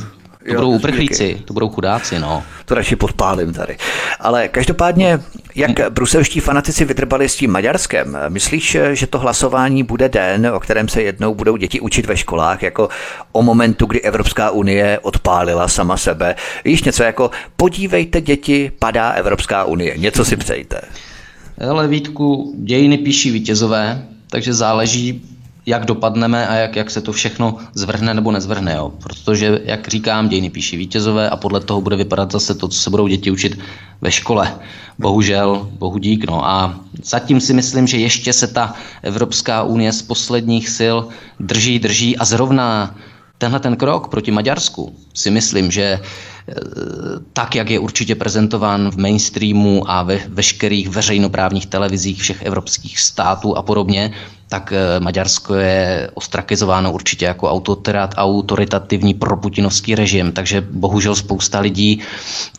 [0.47, 2.43] To jo, budou uprchlíci, to budou chudáci, no.
[2.65, 3.77] To radši podpálím tady.
[4.19, 5.19] Ale každopádně,
[5.55, 5.83] jak hm.
[5.89, 11.01] bruselští fanatici vytrbali s tím Maďarskem, myslíš, že to hlasování bude den, o kterém se
[11.01, 12.89] jednou budou děti učit ve školách, jako
[13.31, 16.35] o momentu, kdy Evropská unie odpálila sama sebe?
[16.65, 20.81] Víš něco jako, podívejte děti, padá Evropská unie, něco si přejte.
[21.69, 25.21] Ale Vítku, dějiny píší vítězové, takže záleží,
[25.67, 28.73] jak dopadneme a jak, jak se to všechno zvrhne nebo nezvrhne.
[28.75, 28.91] Jo.
[29.03, 32.89] Protože, jak říkám, dějiny píší vítězové a podle toho bude vypadat zase to, co se
[32.89, 33.59] budou děti učit
[34.01, 34.55] ve škole.
[34.99, 36.25] Bohužel, bohu dík.
[36.25, 36.47] No.
[36.47, 40.95] A zatím si myslím, že ještě se ta Evropská unie z posledních sil
[41.39, 42.95] drží, drží a zrovna
[43.37, 45.99] tenhle ten krok proti Maďarsku si myslím, že e,
[47.33, 53.57] tak, jak je určitě prezentován v mainstreamu a ve veškerých veřejnoprávních televizích všech evropských států
[53.57, 54.13] a podobně,
[54.49, 61.99] tak eh, Maďarsko je ostrakizováno určitě jako autoterat, autoritativní proputinovský režim, takže bohužel spousta lidí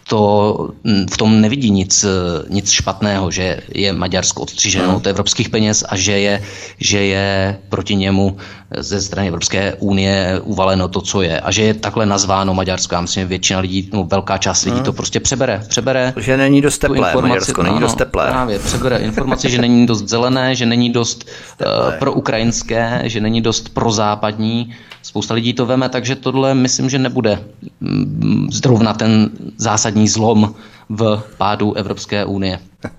[0.09, 2.09] to hm, v tom nevidí nic, eh,
[2.49, 6.43] nic špatného, že je Maďarsko odstřiženo od evropských peněz a že je,
[6.81, 8.37] že je proti němu
[8.77, 11.41] ze strany Evropské unie uvaleno to, co je.
[11.41, 12.95] A že je takhle nazváno Maďarsko.
[12.95, 15.63] Já myslím, že většina lidí, no, velká část lidí to prostě přebere.
[15.69, 18.27] přebere že není dost teplé, Maďarsko není ano, dost teplé.
[18.29, 21.29] Právě, přebere informaci, že není dost zelené, že není dost
[21.61, 24.75] uh, pro ukrajinské, že není dost pro západní.
[25.03, 27.39] Spousta lidí to veme, takže tohle myslím, že nebude
[27.81, 30.55] mm, zrovna ten zásadní zlom
[30.89, 32.59] v pádu Evropské unie.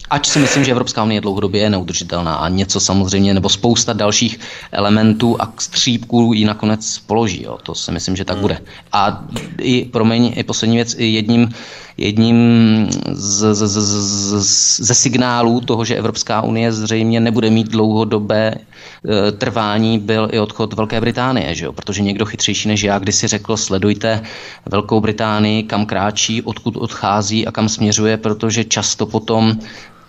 [0.10, 4.40] Ač si myslím, že Evropská unie dlouhodobě je neudržitelná a něco samozřejmě, nebo spousta dalších
[4.72, 7.44] elementů a střípků ji nakonec položí.
[7.44, 7.58] Jo.
[7.64, 8.58] To si myslím, že tak bude.
[8.92, 9.24] A
[9.58, 11.50] i, promiň, i poslední věc, i jedním,
[12.00, 13.78] jedním z, z, z,
[14.44, 20.40] z, ze signálů toho, že Evropská unie zřejmě nebude mít dlouhodobé e, trvání, byl i
[20.40, 21.74] odchod Velké Británie, že jo?
[21.74, 24.22] protože někdo chytřejší než já kdysi řekl, sledujte
[24.66, 29.60] Velkou Británii, kam kráčí, odkud odchází a kam směřuje, protože často potom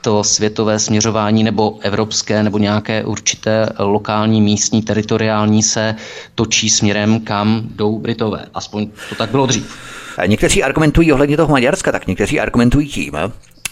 [0.01, 5.95] to světové směřování nebo evropské nebo nějaké určité lokální, místní, teritoriální se
[6.35, 8.47] točí směrem, kam jdou Britové.
[8.55, 9.77] Aspoň to tak bylo dřív.
[10.27, 13.15] Někteří argumentují ohledně toho Maďarska, tak někteří argumentují tím,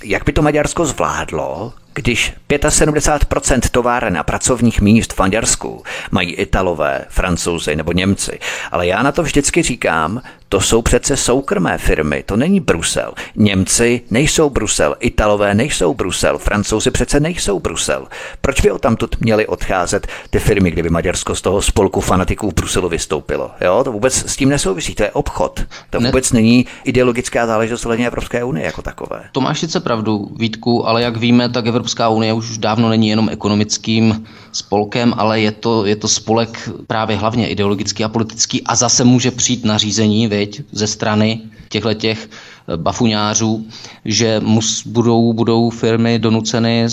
[0.05, 7.05] jak by to Maďarsko zvládlo, když 75% továren a pracovních míst v Maďarsku mají Italové,
[7.09, 8.39] Francouzi nebo Němci.
[8.73, 13.13] Ale já na to vždycky říkám, to jsou přece soukromé firmy, to není Brusel.
[13.37, 18.07] Němci nejsou Brusel, Italové nejsou Brusel, Francouzi přece nejsou Brusel.
[18.41, 22.55] Proč by o tamtud měli odcházet ty firmy, kdyby Maďarsko z toho spolku fanatiků v
[22.55, 23.51] Bruselu vystoupilo?
[23.61, 25.61] Jo, to vůbec s tím nesouvisí, to je obchod.
[25.91, 26.41] To vůbec ne.
[26.41, 29.25] není ideologická záležitost hledně Evropské unie jako takové.
[29.33, 33.29] To máš sice pravdu, Vítku, ale jak víme, tak Evropská unie už dávno není jenom
[33.29, 39.05] ekonomickým spolkem, ale je to, je to spolek právě hlavně ideologický a politický a zase
[39.05, 42.29] může přijít nařízení, viď, ze strany těchto těch
[42.77, 43.67] bafuňářů,
[44.05, 46.85] že mus, budou, budou firmy donuceny,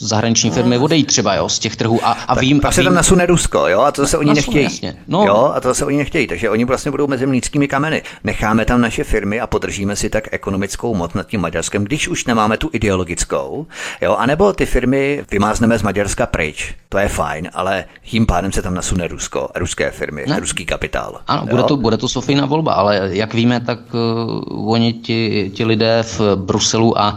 [0.00, 0.84] zahraniční firmy no.
[0.84, 2.00] odejít třeba jo, z těch trhů.
[2.02, 4.64] A, a vím, pak a se tam nasune Rusko, jo, a to se oni nechtějí.
[4.64, 4.96] Jasně.
[5.08, 5.24] No.
[5.26, 8.02] Jo, a to se oni nechtějí, takže oni vlastně budou mezi mlínskými kameny.
[8.24, 12.24] Necháme tam naše firmy a podržíme si tak ekonomickou moc nad tím Maďarskem, když už
[12.24, 13.66] nemáme tu ideologickou,
[14.00, 16.74] jo, anebo ty firmy vymázneme z Maďarska pryč.
[16.88, 20.40] To je fajn, ale tím pádem se tam nasune Rusko, ruské firmy, ne.
[20.40, 21.20] ruský kapitál.
[21.26, 25.19] Ano, bude to, bude to Sofína volba, ale jak víme, tak uh, oni ti
[25.54, 27.16] ti, lidé v Bruselu a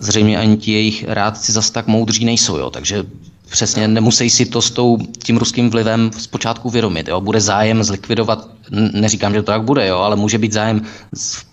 [0.00, 2.56] zřejmě ani ti jejich rádci zas tak moudří nejsou.
[2.56, 2.70] Jo.
[2.70, 3.04] Takže
[3.50, 7.08] přesně nemusí si to s tou, tím ruským vlivem zpočátku vědomit.
[7.08, 7.20] Jo.
[7.20, 8.48] Bude zájem zlikvidovat,
[8.92, 10.82] neříkám, že to tak bude, jo, ale může být zájem
[11.16, 11.44] v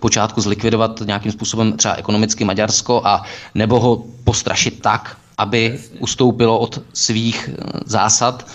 [0.00, 3.22] počátku zlikvidovat nějakým způsobem třeba ekonomicky Maďarsko a
[3.54, 7.50] nebo ho postrašit tak, aby ustoupilo od svých
[7.86, 8.46] zásad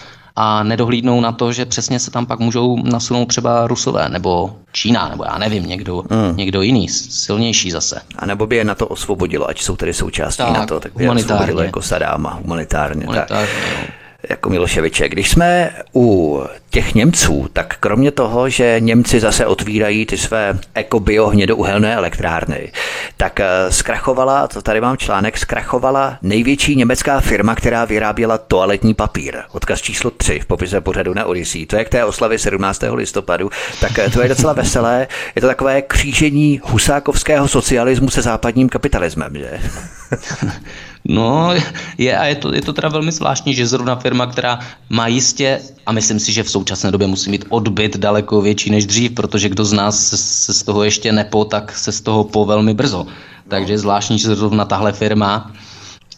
[0.41, 5.09] a nedohlídnou na to, že přesně se tam pak můžou nasunout třeba Rusové nebo Čína,
[5.09, 6.37] nebo já nevím, někdo, mm.
[6.37, 8.01] někdo jiný, silnější zase.
[8.15, 10.91] A nebo by je na to osvobodilo, ať jsou tedy součástí tak, na to, tak
[10.95, 13.05] by je osvobodilo jako Sadáma, humanitárně.
[13.05, 13.98] humanitárně tak.
[14.29, 15.09] Jako Miloševiče.
[15.09, 21.27] Když jsme u těch Němců, tak kromě toho, že Němci zase otvírají ty své ekobio
[21.27, 22.71] hnědouhelné elektrárny,
[23.17, 29.37] tak eh, zkrachovala, to tady mám článek, zkrachovala největší německá firma, která vyráběla toaletní papír.
[29.51, 31.65] Odkaz číslo 3 v popise pořadu na Odyssey.
[31.65, 32.83] To je k té oslavě 17.
[32.93, 33.49] listopadu.
[33.81, 35.07] Tak eh, to je docela veselé.
[35.35, 39.59] Je to takové křížení husákovského socialismu se západním kapitalismem, že?
[41.05, 41.49] No,
[41.97, 45.61] je a je to, je to teda velmi zvláštní, že zrovna firma, která má jistě,
[45.85, 49.49] a myslím si, že v současné době musí mít odbyt daleko větší než dřív, protože
[49.49, 52.73] kdo z nás se, se z toho ještě nepo, tak se z toho po velmi
[52.73, 53.07] brzo.
[53.47, 55.51] Takže je zvláštní, že zrovna tahle firma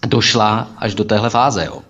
[0.07, 1.65] došla až do téhle fáze.
[1.65, 1.81] Jo.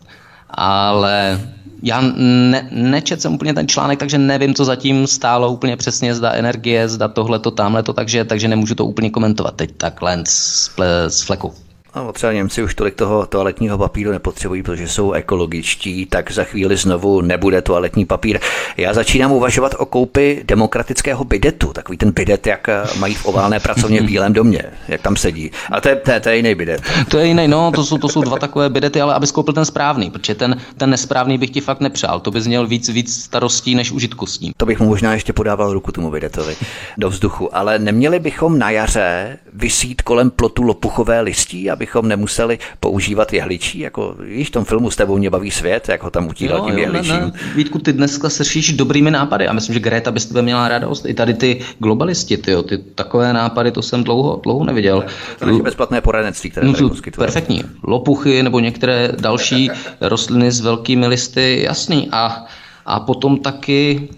[0.49, 1.41] Ale
[1.83, 6.31] já ne, nečet jsem úplně ten článek, takže nevím, co zatím stálo úplně přesně, zda
[6.31, 10.71] energie, zda tohle, to, tamhle to, takže, takže nemůžu to úplně komentovat teď takhle z,
[11.07, 11.53] z fleku.
[11.95, 16.77] No, třeba Němci už tolik toho toaletního papíru nepotřebují, protože jsou ekologičtí, tak za chvíli
[16.77, 18.39] znovu nebude toaletní papír.
[18.77, 22.69] Já začínám uvažovat o koupi demokratického bidetu, takový ten bidet, jak
[22.99, 25.51] mají v oválné pracovně v Bílém domě, jak tam sedí.
[25.71, 26.81] A to je, to, je, to je jiný bidet.
[27.07, 29.65] To je jiný, no, to jsou, to jsou dva takové bidety, ale aby koupil ten
[29.65, 32.19] správný, protože ten, ten nesprávný bych ti fakt nepřál.
[32.19, 34.53] To bys měl víc, víc starostí než užitku s ním.
[34.57, 36.55] To bych mu možná ještě podával ruku tomu bidetovi
[36.97, 43.33] do vzduchu, ale neměli bychom na jaře vysít kolem plotu lopuchové listí, abychom nemuseli používat
[43.33, 46.57] jehličí, jako víš, v tom filmu s tebou mě baví svět, jak ho tam utíral
[46.57, 47.13] jo, tím jo, jehličím.
[47.13, 47.31] Ne, ne.
[47.55, 51.05] Vítku, ty dneska sešíš dobrými nápady a myslím, že Greta by s tebe měla radost.
[51.05, 55.05] I tady ty globalisti, tyjo, ty takové nápady, to jsem dlouho, dlouho neviděl.
[55.39, 57.25] To je bezplatné poradenství, které no, poskytuje.
[57.25, 57.63] Perfektní.
[57.83, 59.69] Lopuchy nebo některé další
[60.01, 62.09] rostliny s velkými listy, jasný.
[62.11, 62.45] A
[62.85, 64.09] a potom taky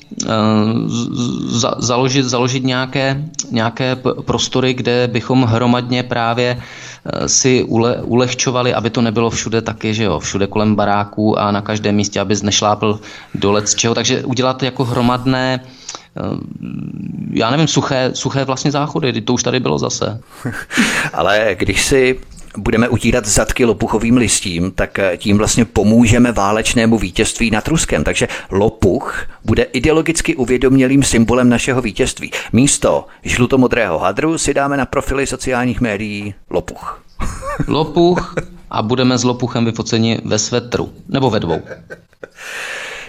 [1.46, 3.96] za, založit, založit nějaké, nějaké
[4.26, 10.04] prostory, kde bychom hromadně právě uh, si ule, ulehčovali, aby to nebylo všude taky, že
[10.04, 13.00] jo, všude kolem baráků a na každém místě, aby nešlápl
[13.36, 13.96] dolec z čeho.
[13.96, 15.60] Takže udělat jako hromadné
[16.32, 16.38] uh,
[17.32, 20.20] já nevím, suché, suché vlastně záchody, to už tady bylo zase.
[21.14, 22.20] Ale když si
[22.58, 28.04] budeme utírat zadky lopuchovým listím, tak eh, tím vlastně pomůžeme válečnému vítězství nad Ruskem.
[28.04, 32.32] Takže lopuch bude ideologicky uvědomělým symbolem našeho vítězství.
[32.54, 37.04] Místo žlutomodrého hadru si dáme na profily sociálních médií lopuch.
[37.68, 38.36] Lopuch
[38.72, 40.94] a budeme s lopuchem vyfoceni ve svetru.
[41.10, 41.62] Nebo ve dvou.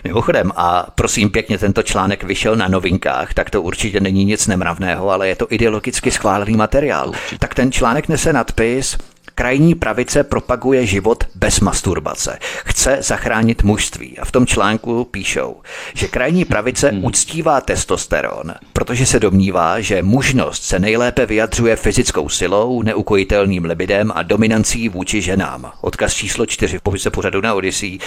[0.04, 5.10] Mimochodem, a prosím pěkně, tento článek vyšel na novinkách, tak to určitě není nic nemravného,
[5.10, 7.12] ale je to ideologicky schválený materiál.
[7.38, 8.96] Tak ten článek nese nadpis
[9.36, 12.38] Krajní pravice propaguje život bez masturbace.
[12.64, 14.18] Chce zachránit mužství.
[14.18, 15.56] A v tom článku píšou,
[15.94, 17.04] že krajní pravice hmm.
[17.04, 24.22] uctívá testosteron, protože se domnívá, že mužnost se nejlépe vyjadřuje fyzickou silou, neukojitelným libidem a
[24.22, 25.72] dominancí vůči ženám.
[25.80, 27.98] Odkaz číslo 4 v popise pořadu na Odyssey.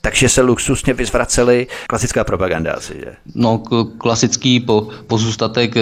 [0.00, 3.14] Takže se luxusně vyzvraceli klasická propaganda asi, že?
[3.34, 3.58] No,
[3.98, 5.80] klasický po, pozůstatek eh,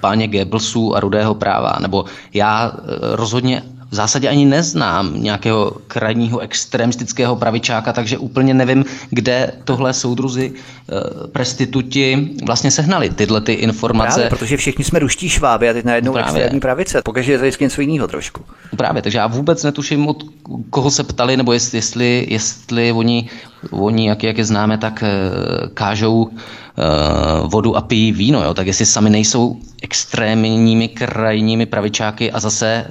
[0.00, 1.76] páně Goebbelsů a rudého práva.
[1.80, 2.04] Nebo
[2.34, 2.82] já eh,
[3.16, 3.62] rozhodně
[3.92, 11.28] v zásadě ani neznám nějakého krajního extremistického pravičáka, takže úplně nevím, kde tohle soudruzi e,
[11.28, 14.14] prestituti vlastně sehnali tyhle ty informace.
[14.14, 16.28] Právě, protože všichni jsme ruští šváby a teď najednou Právě.
[16.28, 17.02] extrémní pravice.
[17.02, 18.40] Pokaže je to něco jiného trošku.
[18.76, 20.24] Právě, takže já vůbec netuším, od
[20.70, 23.28] koho se ptali, nebo jestli, jestli, jestli oni,
[23.70, 25.08] oni jak, jak je známe, tak e,
[25.74, 28.54] kážou uh, vodu a pijí víno, jo?
[28.54, 32.86] tak jestli sami nejsou extrémními krajními pravičáky a zase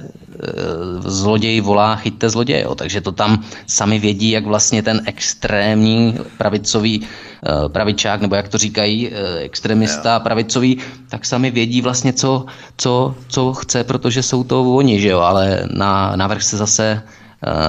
[0.98, 2.74] zloděj volá chyťte zloděje, jo?
[2.74, 8.58] takže to tam sami vědí, jak vlastně ten extrémní pravicový uh, pravičák, nebo jak to
[8.58, 10.78] říkají, uh, extremista pravicový,
[11.08, 15.20] tak sami vědí vlastně, co, co, co chce, protože jsou to oni, že jo?
[15.20, 17.02] ale na návrh se zase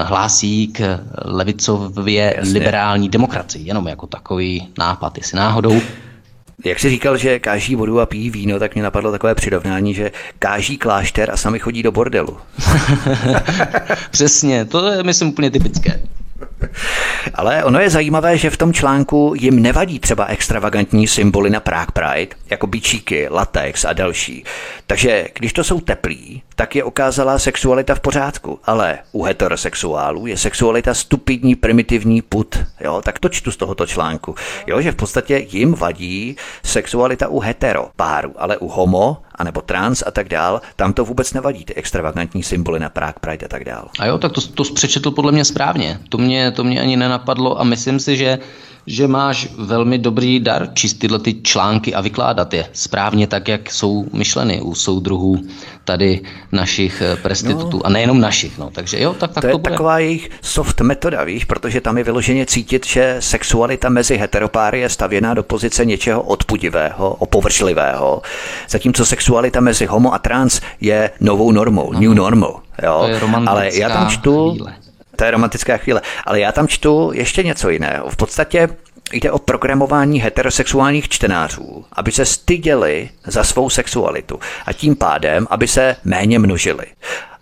[0.04, 2.54] hlásí k levicově Jasně.
[2.54, 5.82] liberální demokracii, jenom jako takový nápad, jestli náhodou.
[6.66, 10.12] Jak jsi říkal, že káží vodu a pijí víno, tak mě napadlo takové přirovnání, že
[10.40, 12.38] káží klášter a sami chodí do bordelu.
[14.12, 16.00] Přesně, to je myslím úplně typické.
[17.34, 21.92] Ale ono je zajímavé, že v tom článku jim nevadí třeba extravagantní symboly na Prague
[21.94, 24.44] Pride, jako bičíky, latex a další.
[24.88, 28.60] Takže když to jsou teplí, tak je okázala sexualita v pořádku.
[28.64, 32.58] Ale u heterosexuálů je sexualita stupidní, primitivní put.
[32.82, 34.36] Jo, tak to čtu z tohoto článku.
[34.68, 40.04] Jo, že v podstatě jim vadí sexualita u hetero páru, ale u homo anebo trans
[40.06, 43.64] a tak dál, tam to vůbec nevadí, ty extravagantní symboly na Prague Pride a tak
[43.64, 43.88] dál.
[44.00, 46.00] A jo, tak to, to přečetl podle mě správně.
[46.10, 48.40] To mě, to mě ani nenapadlo a myslím si, že
[48.88, 53.72] že máš velmi dobrý dar číst tyhle ty články a vykládat je správně tak, jak
[53.72, 55.44] jsou myšleny u soudruhů
[55.84, 56.22] tady
[56.52, 57.78] našich eh, prestitutů.
[57.78, 58.70] No, a nejenom našich, no.
[58.74, 59.72] Takže jo, tak, tak to, to je bude.
[59.72, 64.90] taková jejich soft metoda, víš, protože tam je vyloženě cítit, že sexualita mezi heteropáry je
[64.90, 68.22] stavěná do pozice něčeho odpudivého, opovršlivého,
[68.70, 72.62] zatímco sexualita mezi homo a trans je novou normou, no, new normal.
[72.84, 73.10] Jo?
[73.20, 74.74] To je Ale já tam čtu, chvíle.
[75.16, 76.02] To je romantická chvíle.
[76.26, 78.10] Ale já tam čtu ještě něco jiného.
[78.10, 78.70] V podstatě
[79.12, 85.68] jde o programování heterosexuálních čtenářů, aby se styděli za svou sexualitu a tím pádem, aby
[85.68, 86.86] se méně množili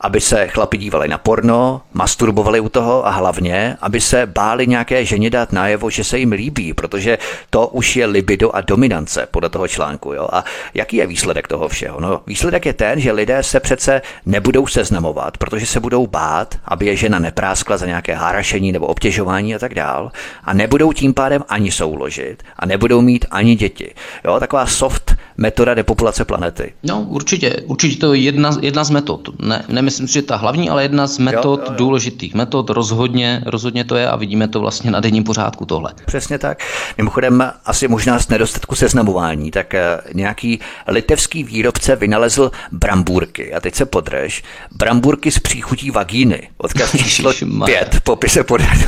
[0.01, 5.05] aby se chlapi dívali na porno, masturbovali u toho a hlavně, aby se báli nějaké
[5.05, 7.17] ženě dát najevo, že se jim líbí, protože
[7.49, 10.13] to už je libido a dominance podle toho článku.
[10.13, 10.27] Jo?
[10.31, 10.43] A
[10.73, 11.99] jaký je výsledek toho všeho?
[11.99, 16.85] No, výsledek je ten, že lidé se přece nebudou seznamovat, protože se budou bát, aby
[16.85, 20.11] je žena nepráskla za nějaké hárašení nebo obtěžování a tak dál.
[20.43, 23.93] A nebudou tím pádem ani souložit a nebudou mít ani děti.
[24.25, 24.39] Jo?
[24.39, 26.73] Taková soft metoda depopulace planety.
[26.83, 27.55] No, určitě.
[27.65, 29.29] Určitě to je jedna, jedna z metod.
[29.41, 31.77] Ne, myslím si, že ta hlavní, ale jedna z metod, jo, jo, jo.
[31.77, 35.93] důležitých metod, rozhodně, rozhodně to je a vidíme to vlastně na denním pořádku tohle.
[36.05, 36.59] Přesně tak.
[36.97, 43.53] Mimochodem, asi možná z nedostatku seznamování, tak eh, nějaký litevský výrobce vynalezl brambůrky.
[43.53, 44.43] A teď se podrž.
[44.71, 46.49] Brambůrky s příchutí vagíny.
[46.57, 47.33] Odkaz číslo
[47.65, 48.81] 5 popise pořadu.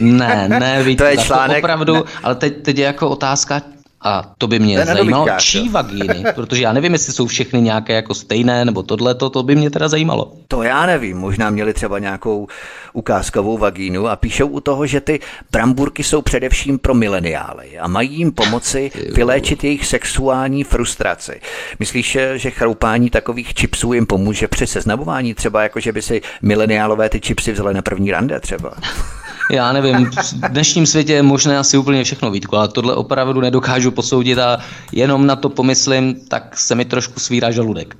[0.00, 1.56] ne, ne, víte, to je článek.
[1.56, 3.62] To opravdu, ale teď, teď je jako otázka,
[4.02, 7.92] a to by mě to zajímalo, čí vagíny, protože já nevím, jestli jsou všechny nějaké
[7.92, 10.32] jako stejné, nebo tohle, to by mě teda zajímalo.
[10.48, 12.46] To já nevím, možná měli třeba nějakou
[12.92, 15.20] ukázkovou vagínu a píšou u toho, že ty
[15.52, 21.40] bramburky jsou především pro mileniály a mají jim pomoci vyléčit jejich sexuální frustraci.
[21.78, 25.34] Myslíš, že chroupání takových čipsů jim pomůže při seznamování?
[25.34, 28.74] Třeba jako, že by si mileniálové ty čipsy vzali na první rande třeba?
[29.50, 30.10] Já nevím,
[30.42, 34.58] v dnešním světě je možné asi úplně všechno, Vítku, ale tohle opravdu nedokážu posoudit a
[34.92, 37.96] jenom na to pomyslím, tak se mi trošku svírá žaludek.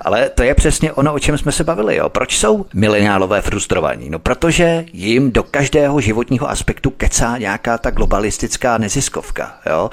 [0.00, 1.96] Ale to je přesně ono, o čem jsme se bavili.
[1.96, 2.08] Jo.
[2.08, 4.10] Proč jsou mileniálové frustrovaní?
[4.10, 9.54] No protože jim do každého životního aspektu kecá nějaká ta globalistická neziskovka.
[9.70, 9.90] Jo.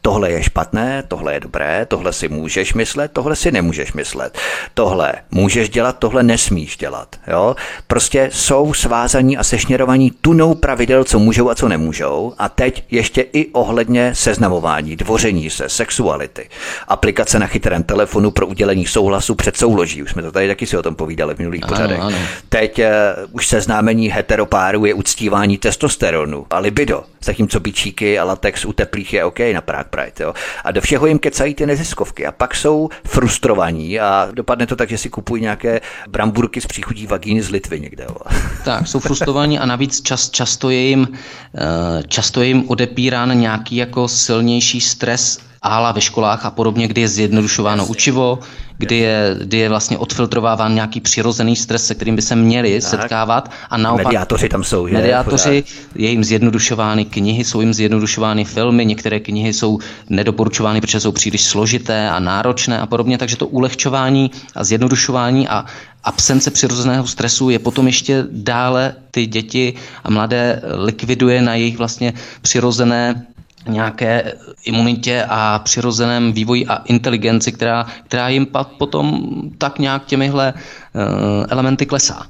[0.00, 4.38] Tohle je špatné, tohle je dobré, tohle si můžeš myslet, tohle si nemůžeš myslet.
[4.74, 7.16] Tohle můžeš dělat, tohle nesmíš dělat.
[7.26, 7.56] Jo.
[7.86, 12.32] Prostě jsou svázaní a sešněrovaní tunou pravidel, co můžou a co nemůžou.
[12.38, 16.48] A teď ještě i ohledně seznamování, dvoření se, sexuality.
[16.88, 20.02] Aplikace na chytrém telefonu pro udělení souhlasu před souloží.
[20.02, 22.00] Už jsme to tady taky si o tom povídali v minulých ano, pořadech.
[22.00, 22.16] Ano.
[22.48, 22.84] Teď uh,
[23.32, 29.24] už seznámení heteropáru je uctívání testosteronu a libido, zatímco bičíky a latex u teplých je
[29.24, 30.12] OK na Prague Pride.
[30.20, 30.34] Jo.
[30.64, 34.88] A do všeho jim kecají ty neziskovky a pak jsou frustrovaní a dopadne to tak,
[34.88, 38.04] že si kupují nějaké bramburky z příchutí vagíny z Litvy někde.
[38.08, 38.16] Jo.
[38.64, 43.76] Tak, jsou frustrovaní a navíc čas, často, je jim, eh, často je jim odepírán nějaký
[43.76, 47.90] jako silnější stres ála ve školách a podobně, kdy je zjednodušováno Jasně.
[47.90, 48.38] učivo,
[48.78, 52.90] kdy je, kdy je vlastně odfiltrováván nějaký přirozený stres, se kterým by se měli tak.
[52.90, 53.50] setkávat.
[53.70, 54.94] A naopak, mediátoři tam jsou, že?
[54.94, 55.64] Mediátoři,
[55.94, 61.44] je jim zjednodušovány knihy, jsou jim zjednodušovány filmy, některé knihy jsou nedoporučovány, protože jsou příliš
[61.44, 65.64] složité a náročné a podobně, takže to ulehčování a zjednodušování a
[66.04, 72.12] absence přirozeného stresu je potom ještě dále ty děti a mladé likviduje na jejich vlastně
[72.42, 73.26] přirozené
[73.68, 74.32] nějaké
[74.64, 79.26] imunitě a přirozeném vývoji a inteligenci, která, která jim pak potom
[79.58, 82.26] tak nějak těmihle uh, elementy klesá.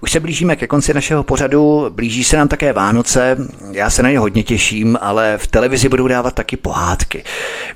[0.00, 3.36] Už se blížíme ke konci našeho pořadu, blíží se nám také Vánoce,
[3.72, 7.24] já se na ně hodně těším, ale v televizi budou dávat taky pohádky.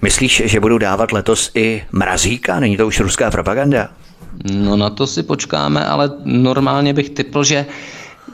[0.03, 2.61] Myslíš, že budou dávat letos i mrazíka?
[2.61, 3.89] Není to už ruská propaganda?
[4.53, 7.67] No na to si počkáme, ale normálně bych typl, že,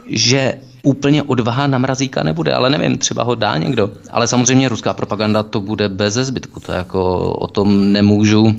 [0.06, 3.90] že úplně odvaha na mrazíka nebude, ale nevím, třeba ho dá někdo.
[4.10, 8.56] Ale samozřejmě ruská propaganda to bude bez zbytku, to jako o tom nemůžu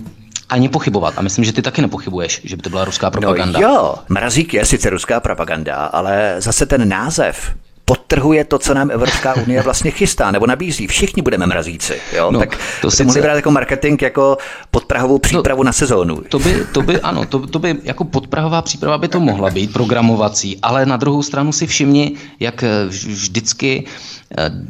[0.49, 1.13] ani pochybovat.
[1.17, 3.59] A myslím, že ty taky nepochybuješ, že by to byla ruská propaganda.
[3.59, 7.55] No jo, mrazík je sice ruská propaganda, ale zase ten název
[7.89, 10.87] podtrhuje to, co nám Evropská unie vlastně chystá nebo nabízí.
[10.87, 12.01] Všichni budeme mrazíci.
[12.15, 12.31] Jo?
[12.31, 14.37] No, tak to si mohli brát jako marketing, jako
[14.71, 16.21] podprahovou no, přípravu no, na sezónu.
[16.29, 19.73] To by, to by, ano, to, to by jako podprahová příprava by to mohla být,
[19.73, 24.18] programovací, ale na druhou stranu si všimni, jak vždycky Eh,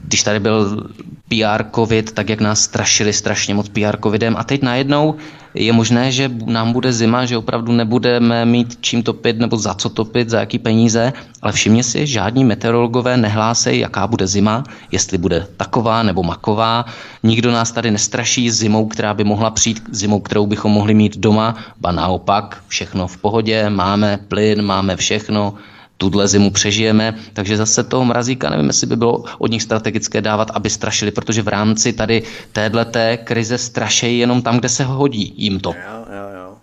[0.08, 0.88] když tady byl
[1.30, 4.36] PR covid, tak jak nás strašili strašně moc PR covidem.
[4.38, 5.16] A teď najednou
[5.54, 9.90] je možné, že nám bude zima, že opravdu nebudeme mít čím topit nebo za co
[9.90, 15.48] topit, za jaký peníze, ale všimně si, žádní meteorologové nehlásejí, jaká bude zima, jestli bude
[15.58, 16.86] taková nebo maková.
[17.24, 21.56] Nikdo nás tady nestraší zimou, která by mohla přijít, zimou, kterou bychom mohli mít doma,
[21.82, 25.54] ba naopak, všechno v pohodě, máme plyn, máme všechno,
[26.00, 30.52] tuhle zimu přežijeme, takže zase toho mrazíka nevím, jestli by bylo od nich strategické dávat,
[30.54, 35.60] aby strašili, protože v rámci tady téhleté krize strašejí jenom tam, kde se hodí jim
[35.60, 35.70] to.
[35.70, 36.56] Jo, jo, jo.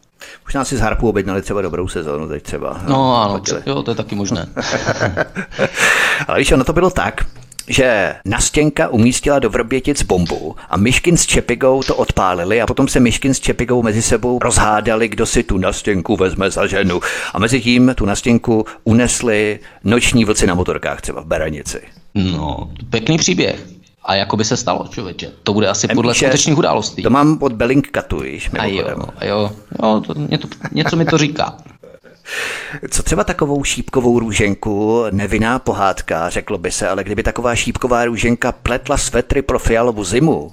[0.45, 2.81] Možná si z Harpu objednali třeba dobrou sezónu teď třeba.
[2.83, 4.49] No, no ano, jo, to je taky možné.
[6.29, 7.27] Ale víš, ono to bylo tak,
[7.69, 13.01] že Nastěnka umístila do Vrbětic bombu a Myškin s Čepigou to odpálili a potom se
[13.01, 17.01] Myškin s Čepigou mezi sebou rozhádali, kdo si tu Nastěnku vezme za ženu.
[17.35, 21.81] A mezi tím tu Nastěnku unesli noční vlci na motorkách třeba v Beranici.
[22.15, 23.67] No, pěkný příběh.
[24.05, 25.31] A jako by se stalo, člověče.
[25.43, 27.03] To bude asi podle Píše, skutečných událostí.
[27.03, 28.87] To mám od Bellingcatu, již, A jo,
[29.19, 29.53] a jo,
[29.83, 31.57] jo to, něco, něco mi to říká.
[32.91, 38.53] Co třeba takovou šípkovou růženku, nevinná pohádka, řeklo by se, ale kdyby taková šípková růženka
[38.53, 40.53] pletla svetry pro fialovou zimu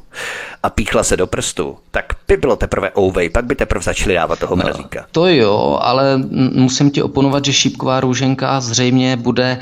[0.64, 4.39] a píchla se do prstu, tak by bylo teprve ouvej, pak by teprve začali dávat
[4.39, 4.99] toho no, mrazíka.
[4.99, 6.18] No, to jo, ale
[6.53, 9.59] musím ti oponovat, že šípková růženka zřejmě bude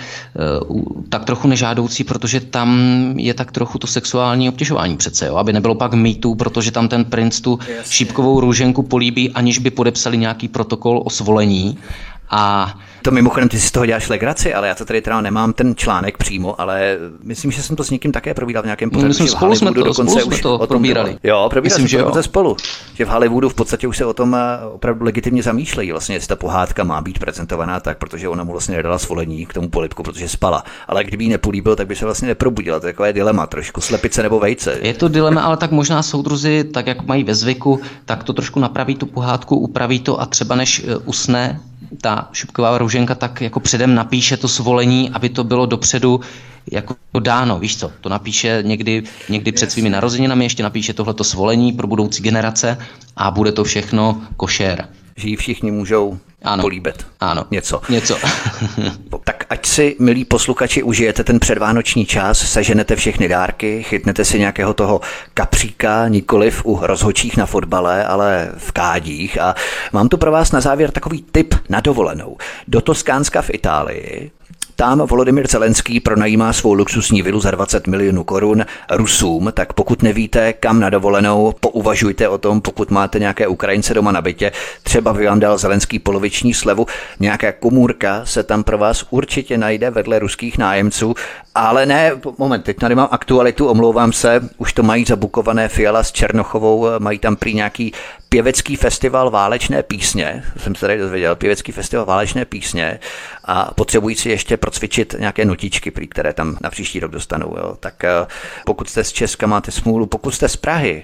[0.70, 2.80] uh, tak trochu nežádoucí, protože tam
[3.18, 5.36] je tak trochu to sexuální obtěžování přece, jo?
[5.36, 7.94] aby nebylo pak mýtů, protože tam ten princ tu Jasně.
[7.94, 11.78] šípkovou růženku políbí, aniž by podepsali nějaký protokol o svolení
[12.32, 15.54] a to mimochodem, ty si z toho děláš legraci, ale já to tady teda nemám
[15.54, 19.08] ten článek přímo, ale myslím, že jsem to s někým také probíral v nějakém pořadu.
[19.08, 21.18] Myslím, spolu jsme to, dokonce spolu jsme to už probírali.
[21.24, 22.58] Jo, probírali jsme to dokonce spolu.
[22.94, 26.28] Že v Hollywoodu v podstatě už se o tom eh, opravdu legitimně zamýšlejí, vlastně, jestli
[26.28, 30.04] ta pohádka má být prezentovaná tak, protože ona mu vlastně nedala svolení k tomu polipku,
[30.04, 30.64] protože spala.
[30.88, 32.80] Ale kdyby ji nepolíbil, tak by se vlastně neprobudila.
[32.80, 34.80] To je takové dilema, trošku slepice nebo vejce.
[34.82, 38.60] Je to dilema, ale tak možná soudruzi, tak jak mají ve zvyku, tak to trošku
[38.60, 41.60] napraví tu pohádku, upraví to a třeba než eh, usne
[42.02, 46.22] ta šupková růženka tak jako předem napíše to svolení, aby to bylo dopředu
[46.72, 51.74] jako dáno, víš co, to napíše někdy, někdy před svými narozeninami, ještě napíše tohleto svolení
[51.74, 52.78] pro budoucí generace
[53.16, 54.88] a bude to všechno košer.
[55.16, 56.62] Že ji všichni můžou ano.
[56.62, 57.08] políbit.
[57.20, 57.46] Ano.
[57.52, 57.82] Něco.
[57.90, 58.18] Něco.
[59.24, 64.74] tak ať si, milí posluchači, užijete ten předvánoční čas, seženete všechny dárky, chytnete si nějakého
[64.74, 65.02] toho
[65.34, 69.42] kapříka, nikoliv u rozhočích na fotbale, ale v kádích.
[69.42, 69.56] A
[69.92, 72.38] mám tu pro vás na závěr takový tip na dovolenou.
[72.68, 74.32] Do Toskánska v Itálii
[74.82, 80.54] tam Volodymyr Zelenský pronajímá svou luxusní vilu za 20 milionů korun Rusům, tak pokud nevíte,
[80.54, 84.52] kam na dovolenou, pouvažujte o tom, pokud máte nějaké Ukrajince doma na bytě,
[84.84, 86.86] třeba by vám dal Zelenský poloviční slevu,
[87.20, 91.14] nějaká komůrka se tam pro vás určitě najde vedle ruských nájemců,
[91.56, 96.12] ale ne, moment, teď tady mám aktualitu, omlouvám se, už to mají zabukované Fiala s
[96.12, 97.94] Černochovou, mají tam prý nějaký
[98.34, 103.00] pěvecký festival válečné písně, jsem se tady dozvěděl, pěvecký festival válečné písně
[103.46, 107.56] a potřebují si ještě procvičit nějaké notičky, které tam na příští rok dostanou.
[107.58, 107.76] Jo.
[107.80, 108.10] Tak eh,
[108.66, 111.04] pokud jste z Česka, máte smůlu, pokud jste z Prahy,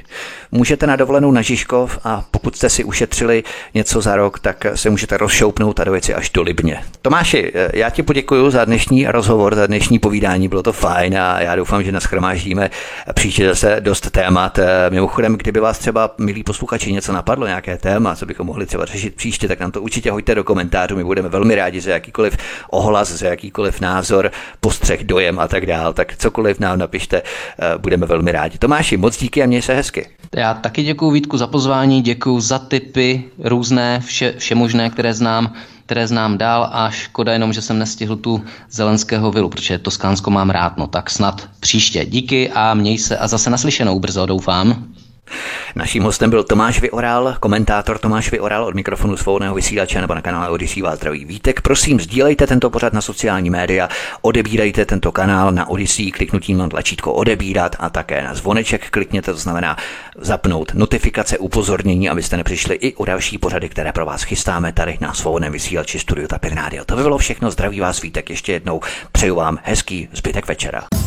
[0.51, 4.89] můžete na dovolenou na Žižkov a pokud jste si ušetřili něco za rok, tak se
[4.89, 6.83] můžete rozšoupnout a do věci až do Libně.
[7.01, 11.41] Tomáši, eh, já ti poděkuji za dnešní rozhovor, za dnešní povídání, bylo to fajn a
[11.41, 12.69] já doufám, že naschromáždíme
[13.13, 14.59] příště zase dost témat.
[14.59, 18.85] Eh, mimochodem, kdyby vás třeba, milí posluchači, něco napadlo, nějaké téma, co bychom mohli třeba
[18.85, 20.95] řešit příště, tak nám to určitě hoďte do komentářů.
[20.95, 22.37] My budeme velmi rádi za jakýkoliv
[22.69, 25.93] ohlas, za jakýkoliv názor, postřeh, dojem a tak dál.
[25.93, 28.57] Tak cokoliv nám napište, eh, budeme velmi rádi.
[28.57, 30.09] Tomáši, moc díky a měj se hezky.
[30.35, 35.53] Já taky děkuji Vítku za pozvání, děkuji za tipy různé, vše, vše možné, které znám
[35.85, 40.49] které znám dál a škoda jenom, že jsem nestihl tu zelenského vilu, protože Toskánsko mám
[40.49, 42.05] rád, no tak snad příště.
[42.05, 44.87] Díky a měj se a zase naslyšenou brzo, doufám.
[45.75, 50.59] Naším hostem byl Tomáš Vyoral, komentátor Tomáš Vyoral od mikrofonu svobodného vysílače nebo na kanále
[50.81, 51.61] vás zdraví Vítek.
[51.61, 53.89] Prosím, sdílejte tento pořad na sociální média,
[54.21, 59.39] odebírejte tento kanál na Odyssey kliknutím na tlačítko odebírat a také na zvoneček klikněte, to
[59.39, 59.77] znamená
[60.17, 65.13] zapnout notifikace, upozornění, abyste nepřišli i o další pořady, které pro vás chystáme tady na
[65.13, 66.85] svobodném vysílači Studio Tapin Radio.
[66.85, 71.06] To by bylo všechno, zdraví vás Vítek ještě jednou, přeju vám hezký zbytek večera.